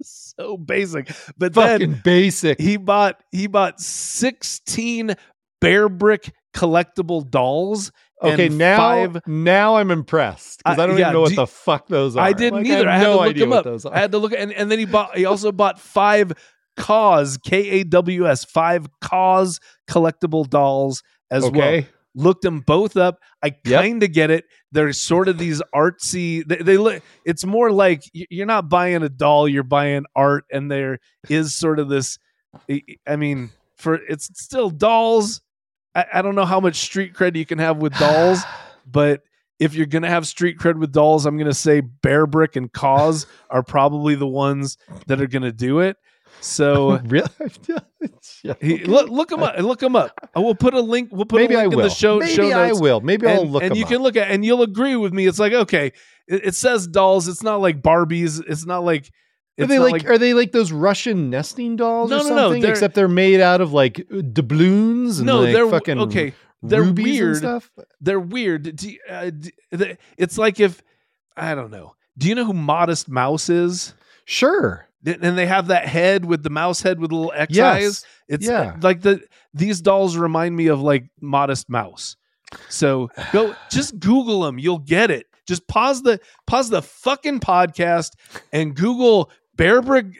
[0.00, 1.10] so basic.
[1.36, 2.60] But Fucking then basic.
[2.60, 5.14] he bought he bought 16
[5.60, 7.90] Bearbrick collectible dolls.
[8.22, 11.36] Okay, now five now I'm impressed because I- I, don't yeah, even know what do-
[11.36, 12.24] the fuck those are.
[12.24, 12.88] I didn't Like, either.
[12.88, 13.64] I, have had no to look idea them what up.
[13.64, 13.94] those are.
[13.94, 16.32] I had to look and, and then he bought he also bought five
[16.76, 21.50] KAWS K A W S five KAWS collectible dolls as well.
[21.68, 23.18] okay, Looked them both up.
[23.42, 24.44] I kind of get it.
[24.72, 26.44] They're sort of these artsy.
[26.46, 27.00] They, they look.
[27.24, 29.46] It's more like you're not buying a doll.
[29.48, 30.98] You're buying art, and there
[31.28, 32.18] is sort of this.
[32.68, 35.40] I- I mean, for it's still dolls.
[35.94, 38.40] I, I don't know how much street cred you can have with dolls,
[38.86, 39.22] but
[39.58, 43.62] if you're gonna have street cred with dolls, I'm gonna say Bearbrick and KAWS are
[43.62, 45.96] probably the ones that are gonna do it.
[46.40, 47.28] So really?
[48.44, 49.58] Yeah, he, look look them up.
[49.58, 50.12] Look them up.
[50.34, 51.08] I will put a link.
[51.10, 51.80] We'll put Maybe a I link will.
[51.80, 53.00] in the show Maybe show I will.
[53.00, 53.90] Maybe I'll and, look and you up.
[53.90, 55.26] can look at and you'll agree with me.
[55.26, 55.86] It's like okay,
[56.28, 57.26] it, it says dolls.
[57.26, 58.40] It's not like Barbies.
[58.46, 59.10] It's not like.
[59.58, 62.36] Are they not like, are they like those Russian nesting dolls No, or no, no,
[62.36, 62.62] something?
[62.62, 66.34] they're- Except they're made out of like doubloons and no, like they're fucking okay.
[66.62, 67.36] They're weird.
[67.36, 67.70] stuff.
[68.00, 68.74] They're weird.
[68.76, 70.82] Do uh, d- the- it's like if
[71.36, 71.94] I don't know.
[72.16, 73.94] Do you know who Modest Mouse is?
[74.24, 74.86] Sure.
[75.06, 77.76] And they have that head with the mouse head with little X Yes.
[77.76, 78.04] eyes.
[78.28, 78.76] It's Yeah.
[78.82, 79.22] like the
[79.54, 82.16] these dolls remind me of like Modest Mouse.
[82.68, 84.58] So go just Google them.
[84.58, 85.26] You'll get it.
[85.46, 88.10] Just pause the pause the fucking podcast
[88.52, 90.14] and Google Bearbrick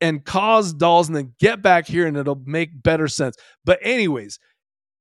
[0.00, 3.36] and KAWS dolls, and then get back here, and it'll make better sense.
[3.64, 4.38] But anyways,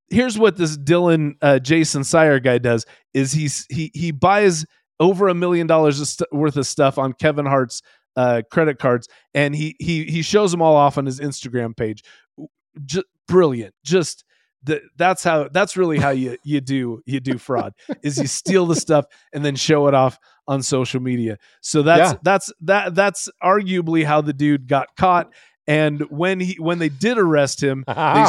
[0.10, 4.66] here's what this Dylan uh, Jason Sire guy does: is he's he he buys
[5.00, 7.82] over a million dollars worth of stuff on Kevin Hart's
[8.16, 12.04] uh, credit cards, and he he he shows them all off on his Instagram page.
[12.86, 13.74] Just brilliant.
[13.84, 14.24] Just
[14.64, 18.66] the, that's how that's really how you you do you do fraud is you steal
[18.66, 20.18] the stuff and then show it off
[20.48, 21.38] on social media.
[21.62, 22.18] So that's Yeah.
[22.24, 25.32] that's that that's arguably how the dude got caught.
[25.66, 28.26] And when he when they did arrest him, they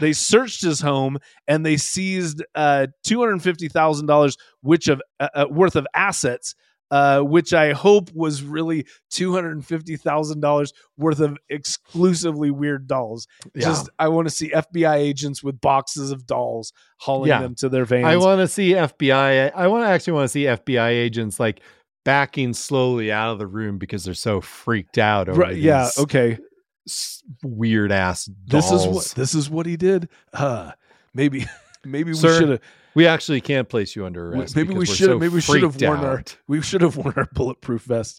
[0.00, 5.02] they searched his home and they seized uh, two hundred fifty thousand dollars, which of
[5.20, 6.54] uh, uh, worth of assets,
[6.90, 12.86] uh, which I hope was really two hundred fifty thousand dollars worth of exclusively weird
[12.86, 13.26] dolls.
[13.54, 13.66] Yeah.
[13.66, 17.42] Just I want to see FBI agents with boxes of dolls hauling Yeah.
[17.42, 18.06] them to their vans.
[18.06, 19.52] I want to see FBI.
[19.54, 21.60] I want to actually want to see FBI agents like
[22.04, 25.90] backing slowly out of the room because they're so freaked out over Right, yeah.
[25.98, 26.38] Okay.
[27.42, 28.30] weird ass.
[28.46, 30.08] This is what this is what he did.
[30.32, 30.72] Uh,
[31.14, 31.44] maybe
[31.84, 32.60] maybe we should have
[32.98, 34.56] we actually can't place you under arrest.
[34.56, 37.28] maybe we should so maybe we should have worn our we should have worn our
[37.32, 38.18] bulletproof vests.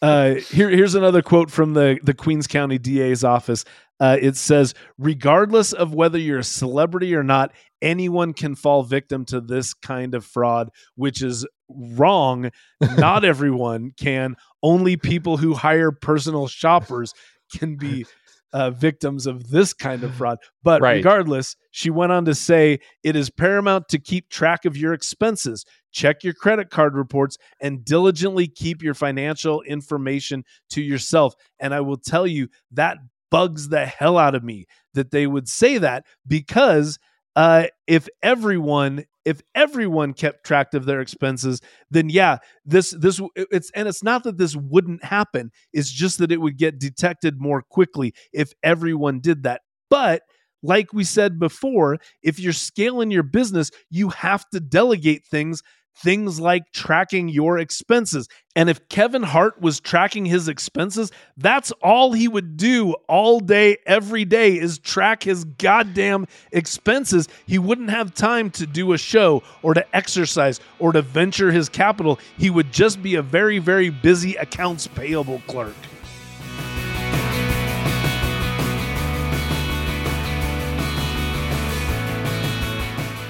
[0.00, 3.66] Uh, here, here's another quote from the the Queens County DA's office.
[4.00, 7.52] Uh, it says, regardless of whether you're a celebrity or not,
[7.82, 12.50] anyone can fall victim to this kind of fraud, which is wrong.
[12.80, 14.36] Not everyone can.
[14.62, 17.12] Only people who hire personal shoppers
[17.54, 18.06] can be
[18.54, 20.38] uh, victims of this kind of fraud.
[20.62, 20.94] But Right.
[20.96, 25.66] regardless, she went on to say it is paramount to keep track of your expenses,
[25.92, 31.34] check your credit card reports, and diligently keep your financial information to yourself.
[31.60, 32.96] And I will tell you that
[33.30, 36.98] bugs the hell out of me that they would say that because
[37.34, 41.60] uh, if everyone if everyone kept track of their expenses
[41.90, 45.50] then yeah this this it's and it's not that this wouldn't happen.
[45.72, 49.62] It's just that it would get detected more quickly if everyone did that.
[49.90, 50.22] But
[50.62, 55.62] like we said before if you're scaling your business you have to delegate things
[55.96, 58.28] things like tracking your expenses.
[58.56, 63.78] And if Kevin Hart was tracking his expenses that's all he would do all day
[63.86, 67.28] every day is track his goddamn expenses.
[67.46, 71.68] He wouldn't have time to do a show or to exercise or to venture his
[71.68, 72.18] capital.
[72.38, 75.74] He would just be a very very busy accounts payable clerk.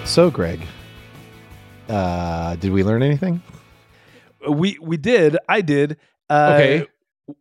[0.04, 0.60] So, Greg,
[1.88, 3.42] uh, did we learn anything?
[4.48, 5.96] we we did i did
[6.28, 6.86] uh, Okay.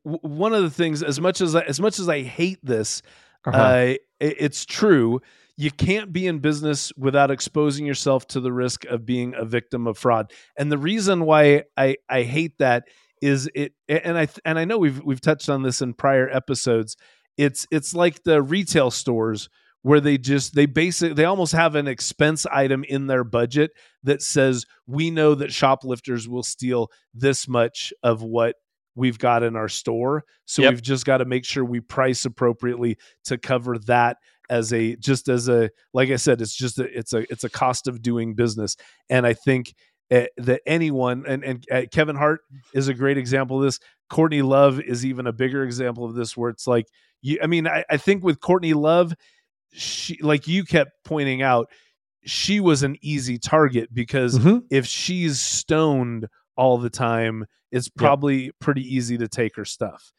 [0.06, 3.02] w- one of the things as much as I, as much as i hate this
[3.46, 3.58] Uh-huh.
[3.58, 5.20] uh, i- it's true
[5.58, 9.86] you can't be in business without exposing yourself to the risk of being a victim
[9.86, 12.86] of fraud and the reason why i i hate that
[13.22, 16.96] is it and i and i know we've we've touched on this in prior episodes
[17.38, 19.50] it's it's like the retail stores
[19.84, 23.72] where they just they basically they almost have an expense item in their budget
[24.02, 28.56] that says we know that shoplifters will steal this much of what
[28.96, 30.72] we've got in our store so Yep.
[30.72, 34.18] we've just got to make sure we price appropriately to cover that
[34.50, 37.50] as a just as a like i said it's just a it's a it's a
[37.50, 38.76] cost of doing business
[39.10, 39.74] and i think
[40.12, 42.42] uh, that anyone and and uh, Kevin Hart
[42.74, 43.80] is a great example of this.
[44.10, 46.86] Courtney Love is even a bigger example of this, where it's like
[47.22, 47.40] you.
[47.42, 49.14] I mean, I, I think with Courtney Love,
[49.74, 51.70] she like you kept pointing out,
[52.26, 54.64] she was an easy target because Mhm.
[54.72, 60.12] if she's stoned all the time, it's probably pretty easy to take her stuff.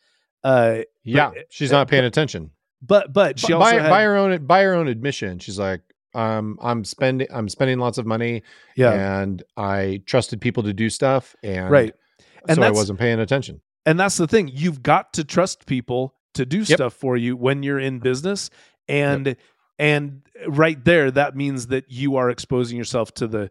[0.43, 2.51] Uh, Yeah, But- she's not paying attention.
[2.83, 5.81] but but she By- also had, by her own by her own admission, she's like,
[6.15, 8.43] um, I'm spending I'm spending lots of money,
[8.77, 11.95] yeah and I trusted people to do stuff, and right.
[12.49, 13.61] And so I wasn't paying attention.
[13.87, 17.63] and that's the thing you've got to trust people to do stuff for you when
[17.63, 18.51] you're in business
[18.89, 19.37] and
[19.79, 23.51] and right there that means that you are exposing yourself to the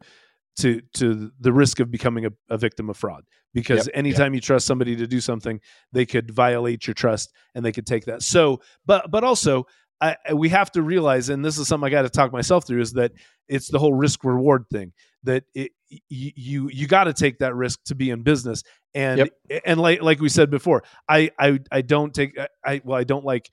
[0.58, 3.24] to to the risk of becoming a, a victim of fraud.
[3.54, 5.60] Because Yep, anytime you trust somebody to do something
[5.92, 8.24] they could violate your trust and they could take that.
[8.24, 9.66] So but but also
[10.02, 12.82] I, we have to realize and this is something i got to talk myself through
[12.82, 13.14] is that
[13.48, 14.92] it's the whole risk reward thing
[15.24, 15.72] that it,
[16.10, 18.64] you you got to take that risk to be in business.
[18.96, 19.30] And
[19.66, 23.26] and like like we said before i i i don't take i well i don't
[23.26, 23.50] like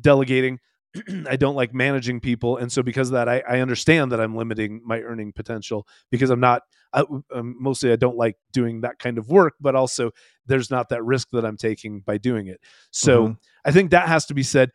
[0.00, 0.58] delegating
[1.28, 4.36] i don't like managing people and so because of that i, I understand that i'm
[4.36, 6.62] limiting my earning potential because i'm not
[6.92, 10.10] I, um, mostly i don't like doing that kind of work but also
[10.46, 13.38] there's not that risk that i'm taking by doing it so Mhm.
[13.64, 14.70] i think that has to be said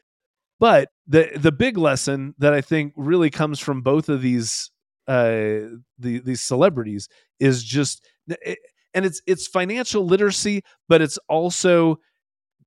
[0.59, 4.71] but the the big lesson that i think really comes from both of these
[5.07, 7.07] uh the these celebrities
[7.39, 8.57] is just it,
[8.93, 11.99] and it's it's financial literacy but it's also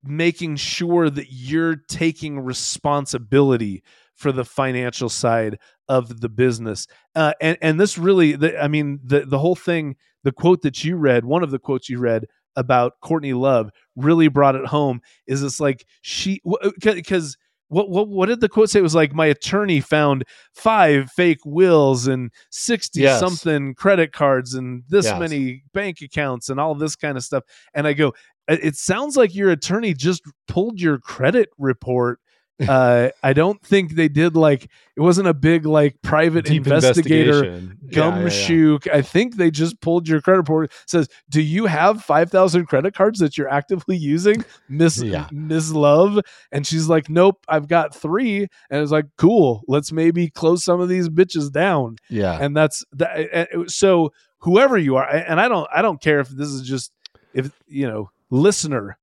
[0.03, 3.83] making sure that you're taking responsibility
[4.15, 5.57] for the financial side
[5.89, 9.95] of the business uh, and and this really the, i mean the the whole thing
[10.23, 12.25] the quote that you read one of the quotes you read
[12.55, 16.41] about courtney love really brought it home is it's like she
[16.83, 17.37] because
[17.69, 18.79] what, what what did the quote say?
[18.79, 23.17] It was like my attorney found five fake wills and sixty Yes.
[23.21, 25.17] something credit cards and this Yes.
[25.17, 27.45] many bank accounts and all this kind of stuff.
[27.73, 28.13] And I go,
[28.47, 32.19] it sounds like your attorney just pulled your credit report.
[32.67, 34.65] Uh, I don't think they did like
[34.95, 37.79] it wasn't a big like private Deep investigator investigation.
[37.81, 38.21] Yeah, yeah, yeah.
[38.21, 38.79] gumshoe.
[38.93, 40.71] I think they just pulled your credit report.
[40.85, 45.01] Says, do you have five thousand credit cards that you're actively using, Miss.
[45.31, 46.19] Miss Love?
[46.51, 48.47] And she's like, nope, I've got three.
[48.69, 51.97] And it's like, cool, let's maybe close some of these bitches down.
[52.09, 53.47] Yeah, And that's that.
[53.67, 56.91] So whoever you are, and I don't, I don't care if this is just
[57.33, 58.97] if you know, listener.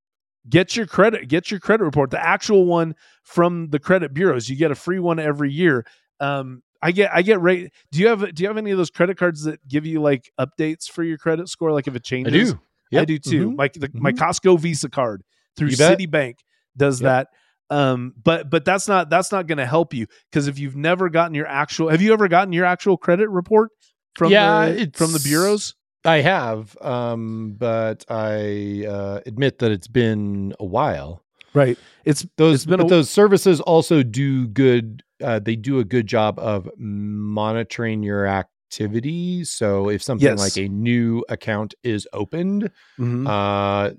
[0.48, 4.48] Get your credit, get your credit report, the actual one from the credit bureaus.
[4.48, 5.84] You get a free one every year.
[6.20, 7.70] Um, I get I get rate.
[7.92, 10.30] Do you have do you have any of those credit cards that give you like
[10.40, 11.72] updates for your credit score?
[11.72, 12.54] Like if it changes I
[12.92, 12.98] do.
[13.00, 13.50] I do too.
[13.50, 13.56] Mhm.
[13.56, 14.18] My the, my Mhm.
[14.18, 15.22] Costco Visa card
[15.56, 15.68] through.
[15.70, 16.36] Citibank
[16.76, 17.28] does Yep.
[17.70, 17.76] that.
[17.76, 21.10] Um, but but that's not that's not going to help you because if you've never
[21.10, 23.70] gotten your actual, have you ever gotten your actual credit report
[24.14, 25.74] from Yeah, the, from the bureaus?
[26.04, 31.22] I have, um, but I uh, admit that it's been a while.
[31.54, 31.78] Right.
[32.04, 35.02] It's Those It's been but a- those services also do good.
[35.22, 39.44] Uh, they do a good job of monitoring your activity.
[39.44, 40.38] So if something Yes.
[40.38, 43.26] like a new account is opened, Mhm.
[43.26, 43.94] uh,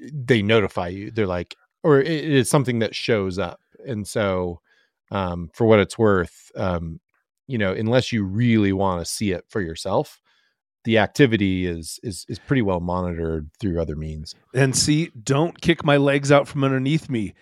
[0.00, 1.10] they notify you.
[1.10, 3.60] They're like, or it it is something that shows up.
[3.86, 4.60] And so,
[5.10, 7.00] um, for what it's worth, um,
[7.46, 10.20] you know, unless you really want to see it for yourself,
[10.88, 14.34] the activity is is is pretty well monitored through other means.
[14.54, 17.34] and see, don't kick my legs out from underneath me,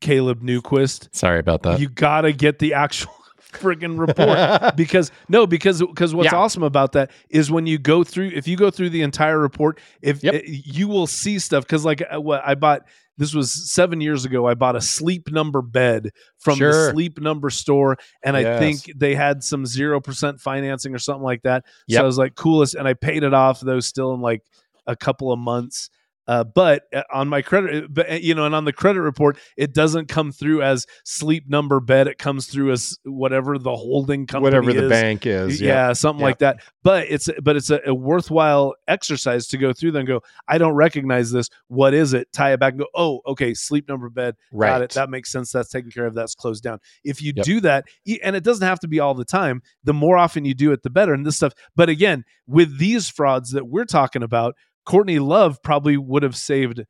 [0.00, 1.08] Caleb Newquist.
[1.14, 1.80] Sorry about that.
[1.80, 3.12] You gotta get the actual
[3.52, 4.74] friggin' report.
[4.76, 6.38] because no because because what's Yeah.
[6.38, 9.78] awesome about that is when you go through if you go through the entire report
[10.02, 10.34] if Yep.
[10.34, 12.82] eh, you will see stuff because like uh, what i bought
[13.18, 16.58] this was seven years ago i bought a sleep number bed from
[16.88, 21.42] the sleep number store and i think they had some 0% financing or something like
[21.42, 21.64] that.
[21.66, 22.02] So Yep.
[22.02, 24.42] i was like coolest and i paid it off though still in like
[24.86, 25.90] a couple of months
[26.28, 29.38] uh, but uh, on my credit, but uh, you know, and on the credit report,
[29.56, 32.06] it doesn't come through as sleep number bed.
[32.06, 35.60] It comes through as whatever the holding company Whatever the is bank is.
[35.60, 36.60] yeah, something like that.
[36.84, 39.92] But it's but it's a, a worthwhile exercise to go through.
[39.92, 41.48] Then go, I don't recognize this.
[41.68, 42.30] What is it?
[42.32, 42.86] Tie it back and go.
[42.94, 44.36] Oh, okay, sleep number bed.
[44.52, 44.68] Right.
[44.68, 44.90] Got it.
[44.92, 45.50] That makes sense.
[45.50, 46.14] That's taken care of.
[46.14, 46.78] That's closed down.
[47.04, 47.44] If you Yep.
[47.44, 47.84] do that,
[48.22, 49.62] and it doesn't have to be all the time.
[49.84, 51.14] The more often you do it, the better.
[51.14, 51.52] And this stuff.
[51.74, 54.54] But again, with these frauds that we're talking about,
[54.88, 56.82] Courtney Love probably would have saved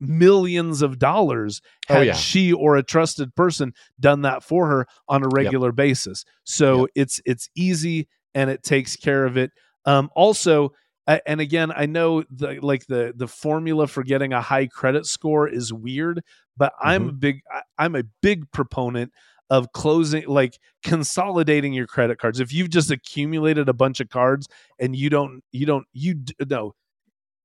[0.00, 2.12] millions of dollars Oh, had yeah.
[2.14, 6.24] she or a trusted person done that for her on a regular basis.
[6.44, 6.88] So Yep.
[6.94, 9.50] it's it's easy and it takes care of it.
[9.86, 10.72] Um, also,
[11.06, 15.06] uh, and again, I know the like the the formula for getting a high credit
[15.06, 16.22] score is weird,
[16.56, 19.12] but I'm a big I, I'm a big proponent
[19.50, 24.48] of closing like consolidating your credit cards if you've just accumulated a bunch of cards
[24.80, 26.74] and you don't you don't you d- no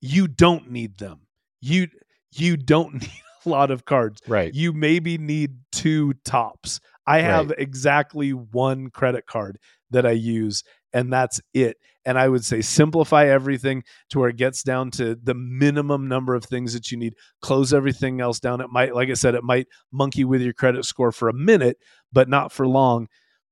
[0.01, 1.21] you don't need them.
[1.61, 1.87] You
[2.31, 3.11] you don't need
[3.45, 4.21] a lot of cards.
[4.27, 4.53] Right.
[4.53, 6.79] you maybe need two tops.
[7.07, 7.59] I have Right.
[7.59, 9.57] exactly one credit card
[9.91, 11.77] that i use and that's it.
[12.05, 16.35] And i would say simplify everything to where it gets down to the minimum number
[16.35, 17.13] of things that you need.
[17.41, 18.61] Close everything else down.
[18.61, 21.77] It might like i said it might monkey with your credit score for a minute
[22.13, 23.07] but not for long.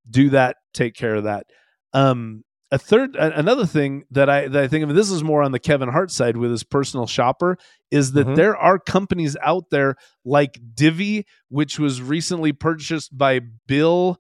[0.10, 0.58] Do that.
[0.74, 1.46] Take care of that.
[1.94, 5.52] Um a third another thing that i that i think of this is more on
[5.54, 7.58] the kevin hart side with his personal shopper
[7.92, 8.36] is that Mhm.
[8.36, 9.96] there are companies out there
[10.26, 14.20] like divvy which was recently purchased by bill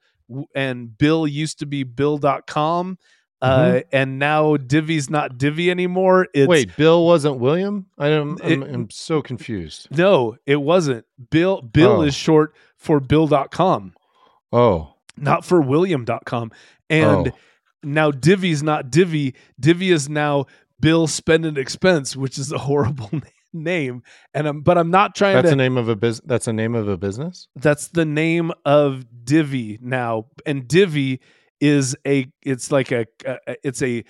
[0.56, 2.98] and bill used to be bill.com
[3.41, 7.86] uh, and now divvy's not divvy anymore it's Wait, Bill wasn't William?
[7.98, 9.89] I am I'm, I'm so confused.
[9.91, 12.02] no it wasn't bill bill Oh.
[12.02, 13.93] is short for bill.com
[14.52, 14.93] Oh.
[15.18, 16.52] not for william.com
[16.89, 17.32] and oh.
[17.84, 20.45] Now divvy's not divvy divvy is now
[20.80, 23.09] bill spend and expense which is a horrible
[23.53, 24.03] name
[24.34, 26.25] and i'm but i'm not trying that's to That's the name of a business.
[26.28, 27.47] That's a name of a business.
[27.55, 31.21] that's the name of divvy now and divvy
[31.59, 34.03] is a it's like a, a it's a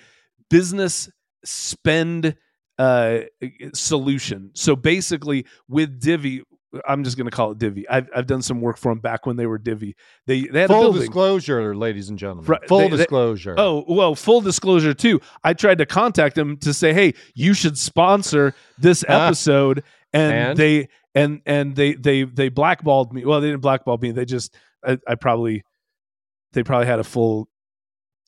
[0.50, 1.08] business
[1.44, 2.36] spend
[2.78, 3.20] uh
[3.74, 6.42] solution so basically with divvy
[6.86, 9.24] i'm just going to call it divvy I've, I've done some work for them back
[9.26, 9.96] when they were divvy
[10.26, 12.44] they they had Full disclosure, ladies and gentlemen.
[12.44, 13.54] Right, Full they- they- disclosure.
[13.56, 15.20] Oh, well, full disclosure too.
[15.42, 19.26] I tried to contact them to say, "Hey, you should sponsor this Ah.
[19.28, 20.58] episode." And, And?
[20.58, 23.24] they and and they they they blackballed me.
[23.24, 24.10] Well, they didn't blackball me.
[24.12, 24.54] They just
[24.86, 25.62] I, I probably
[26.52, 27.48] they probably had a full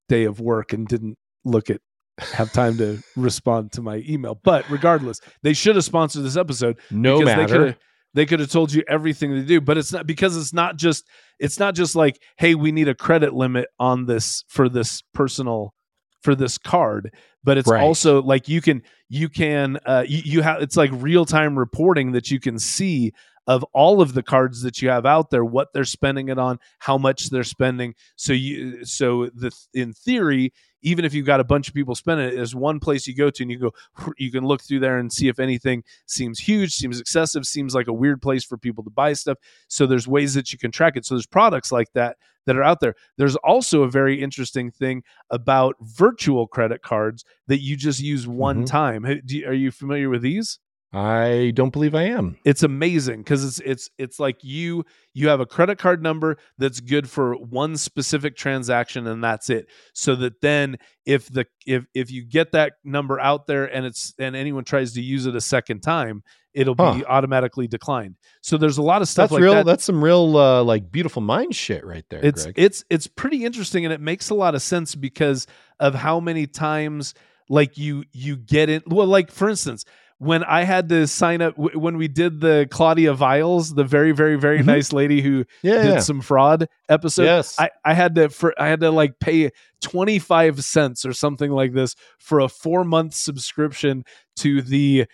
[0.09, 1.81] day of work and didn't look at
[2.19, 4.35] have time to respond to my email.
[4.43, 7.77] But regardless, they should have sponsored this episode no they matter.
[8.15, 11.07] They could have told you everything they do but it's not because it's not just
[11.39, 15.75] it's not just like hey we need a credit limit on this for this personal
[16.23, 17.83] for this card but it's Right.
[17.83, 22.13] also like you can you can uh you, you have it's like real time reporting
[22.13, 23.13] that you can see
[23.47, 26.59] of all of the cards that you have out there what they're spending it on
[26.79, 30.53] how much they're spending so you so the in theory
[30.83, 33.31] even if you've got a bunch of people spending it there's one place you go
[33.31, 33.71] to and you go
[34.19, 37.89] you can look through there and see if anything seems huge, seems excessive, seems like
[37.89, 39.39] a weird place for people to buy stuff.
[39.69, 41.05] So there's ways that you can track it.
[41.05, 42.17] So there's products like that
[42.47, 42.95] that are out there.
[43.19, 48.63] There's also a very interesting thing about virtual credit cards that you just use one
[48.63, 48.67] Mhm.
[48.67, 49.05] time.
[49.05, 50.59] Hey, do you- Are you familiar with these?
[50.93, 52.37] I don't believe I am.
[52.45, 54.85] It's amazing because it's it's it's like you
[55.15, 59.69] you have a credit card number that's good for one specific transaction and that's it.
[59.95, 64.15] So that then if the if if you get that number out there and it's
[64.19, 66.25] and anyone tries to use it a second time,
[66.55, 68.17] it'll be automatically declined.
[68.41, 69.55] So there's a lot of stuff That's like real.
[69.55, 69.67] that.
[69.67, 72.55] That's some real uh, like beautiful mind shit right there, it's Greg.
[72.59, 75.47] it's it's pretty interesting and it makes a lot of sense because
[75.79, 77.15] of how many times
[77.49, 78.89] like you you get it.
[78.89, 79.85] well like for instance
[80.23, 84.13] when I had to sign up w- when we did the Claudia Viles, the very
[84.13, 84.67] very very Mhm.
[84.67, 85.99] nice lady who yeah, did yeah.
[86.01, 87.25] some fraud episode.
[87.25, 87.59] yes.
[87.59, 89.51] I, I had to for I had to like pay
[89.81, 94.05] 25 cents or something like this for a four month subscription
[94.37, 95.07] to the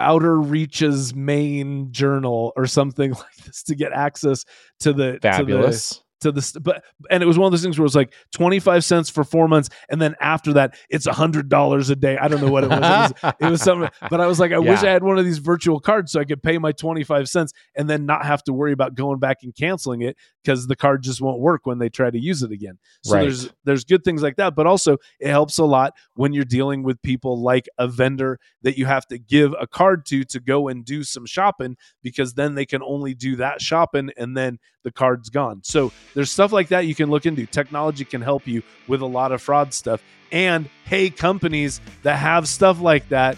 [0.00, 4.44] Outer Reaches main journal or something like this to get access
[4.80, 6.02] to the to the Fabulous.
[6.20, 8.84] To the but and it was one of those things where it was like 25
[8.84, 12.16] cents for four months and then after that it's a hundred dollars a day.
[12.18, 12.78] I don't know what it was.
[12.78, 15.24] It was, it was something but i was like i wish i had one of
[15.24, 18.52] these virtual cards so i could pay my 25 cents and then not have to
[18.52, 20.16] worry about going back and canceling it
[20.48, 22.78] because the card just won't work when they try to use it again.
[23.02, 23.20] So Right.
[23.24, 26.82] there's there's good things like that but also it helps a lot when you're dealing
[26.82, 30.68] with people like a vendor that you have to give a card to to go
[30.68, 34.90] and do some shopping because then they can only do that shopping and then the
[34.90, 35.60] card's gone.
[35.64, 37.44] So there's stuff like that you can look into.
[37.44, 40.02] Technology can help you with a lot of fraud stuff.
[40.32, 43.36] And hey companies that have stuff like that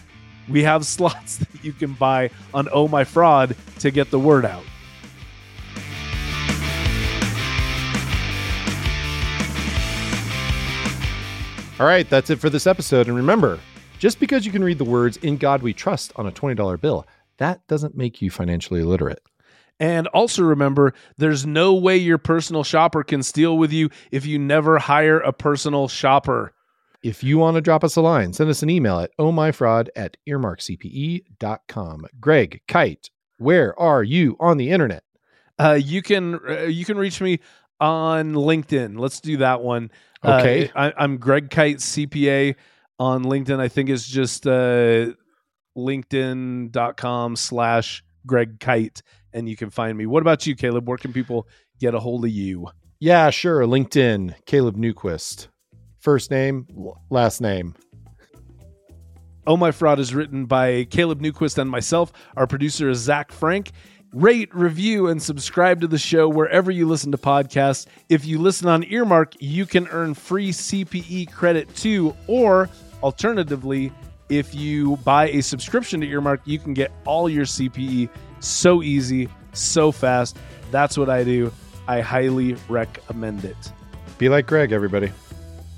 [0.48, 4.44] we have slots that you can buy on oh my fraud to get the word
[4.44, 4.62] out
[11.80, 13.08] All right, that's it for this episode.
[13.08, 13.58] And remember,
[13.98, 17.06] just because you can read the words "In God We Trust" on a twenty-dollar bill,
[17.38, 19.22] that doesn't make you financially illiterate.
[19.78, 24.38] And also remember, there's no way your personal shopper can steal with you if you
[24.38, 26.52] never hire a personal shopper.
[27.02, 30.18] If you want to drop us a line, send us an email at ohmyfraud at
[30.28, 32.06] earmarkcpe.com.
[32.20, 33.08] Greg, Kyte,
[33.38, 35.02] where are you on the internet?
[35.58, 37.38] Uh, you can uh, you can reach me
[37.80, 38.98] on LinkedIn.
[38.98, 39.90] Let's do that one.
[40.22, 40.70] Uh, Okay.
[40.74, 42.54] I, I'm Greg Kyte CPA
[42.98, 43.58] on LinkedIn.
[43.58, 45.12] I think it's just uh,
[45.76, 49.02] LinkedIn.com slash Greg Kyte,
[49.32, 50.06] and you can find me.
[50.06, 50.88] What about you, Caleb?
[50.88, 51.46] Where can people
[51.78, 52.68] get a hold of you?
[52.98, 53.62] Yeah, sure.
[53.62, 55.48] LinkedIn, Caleb Newquist.
[56.00, 56.66] First name,
[57.10, 57.74] last name.
[59.46, 62.12] Oh My Fraud is written by Caleb Newquist and myself.
[62.36, 63.70] Our producer is Zach Frank.
[64.12, 67.86] Rate, review, and subscribe to the show wherever you listen to podcasts.
[68.08, 72.16] If you listen on Earmark, you can earn free CPE credit too.
[72.26, 72.68] Or
[73.04, 73.92] alternatively,
[74.28, 78.08] if you buy a subscription to Earmark, you can get all your CPE
[78.40, 80.36] so easy, so fast.
[80.72, 81.52] That's what I do.
[81.86, 83.56] I highly recommend it.
[84.18, 85.12] Be like Greg, everybody.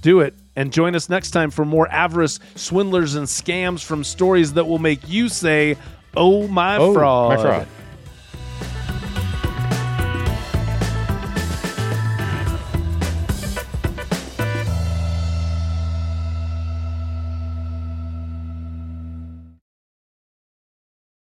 [0.00, 0.34] Do it.
[0.56, 4.78] And join us next time for more avarice, swindlers, and scams from stories that will
[4.78, 5.76] make you say,
[6.16, 7.36] Oh, my Oh, fraud.
[7.36, 7.66] my fraud.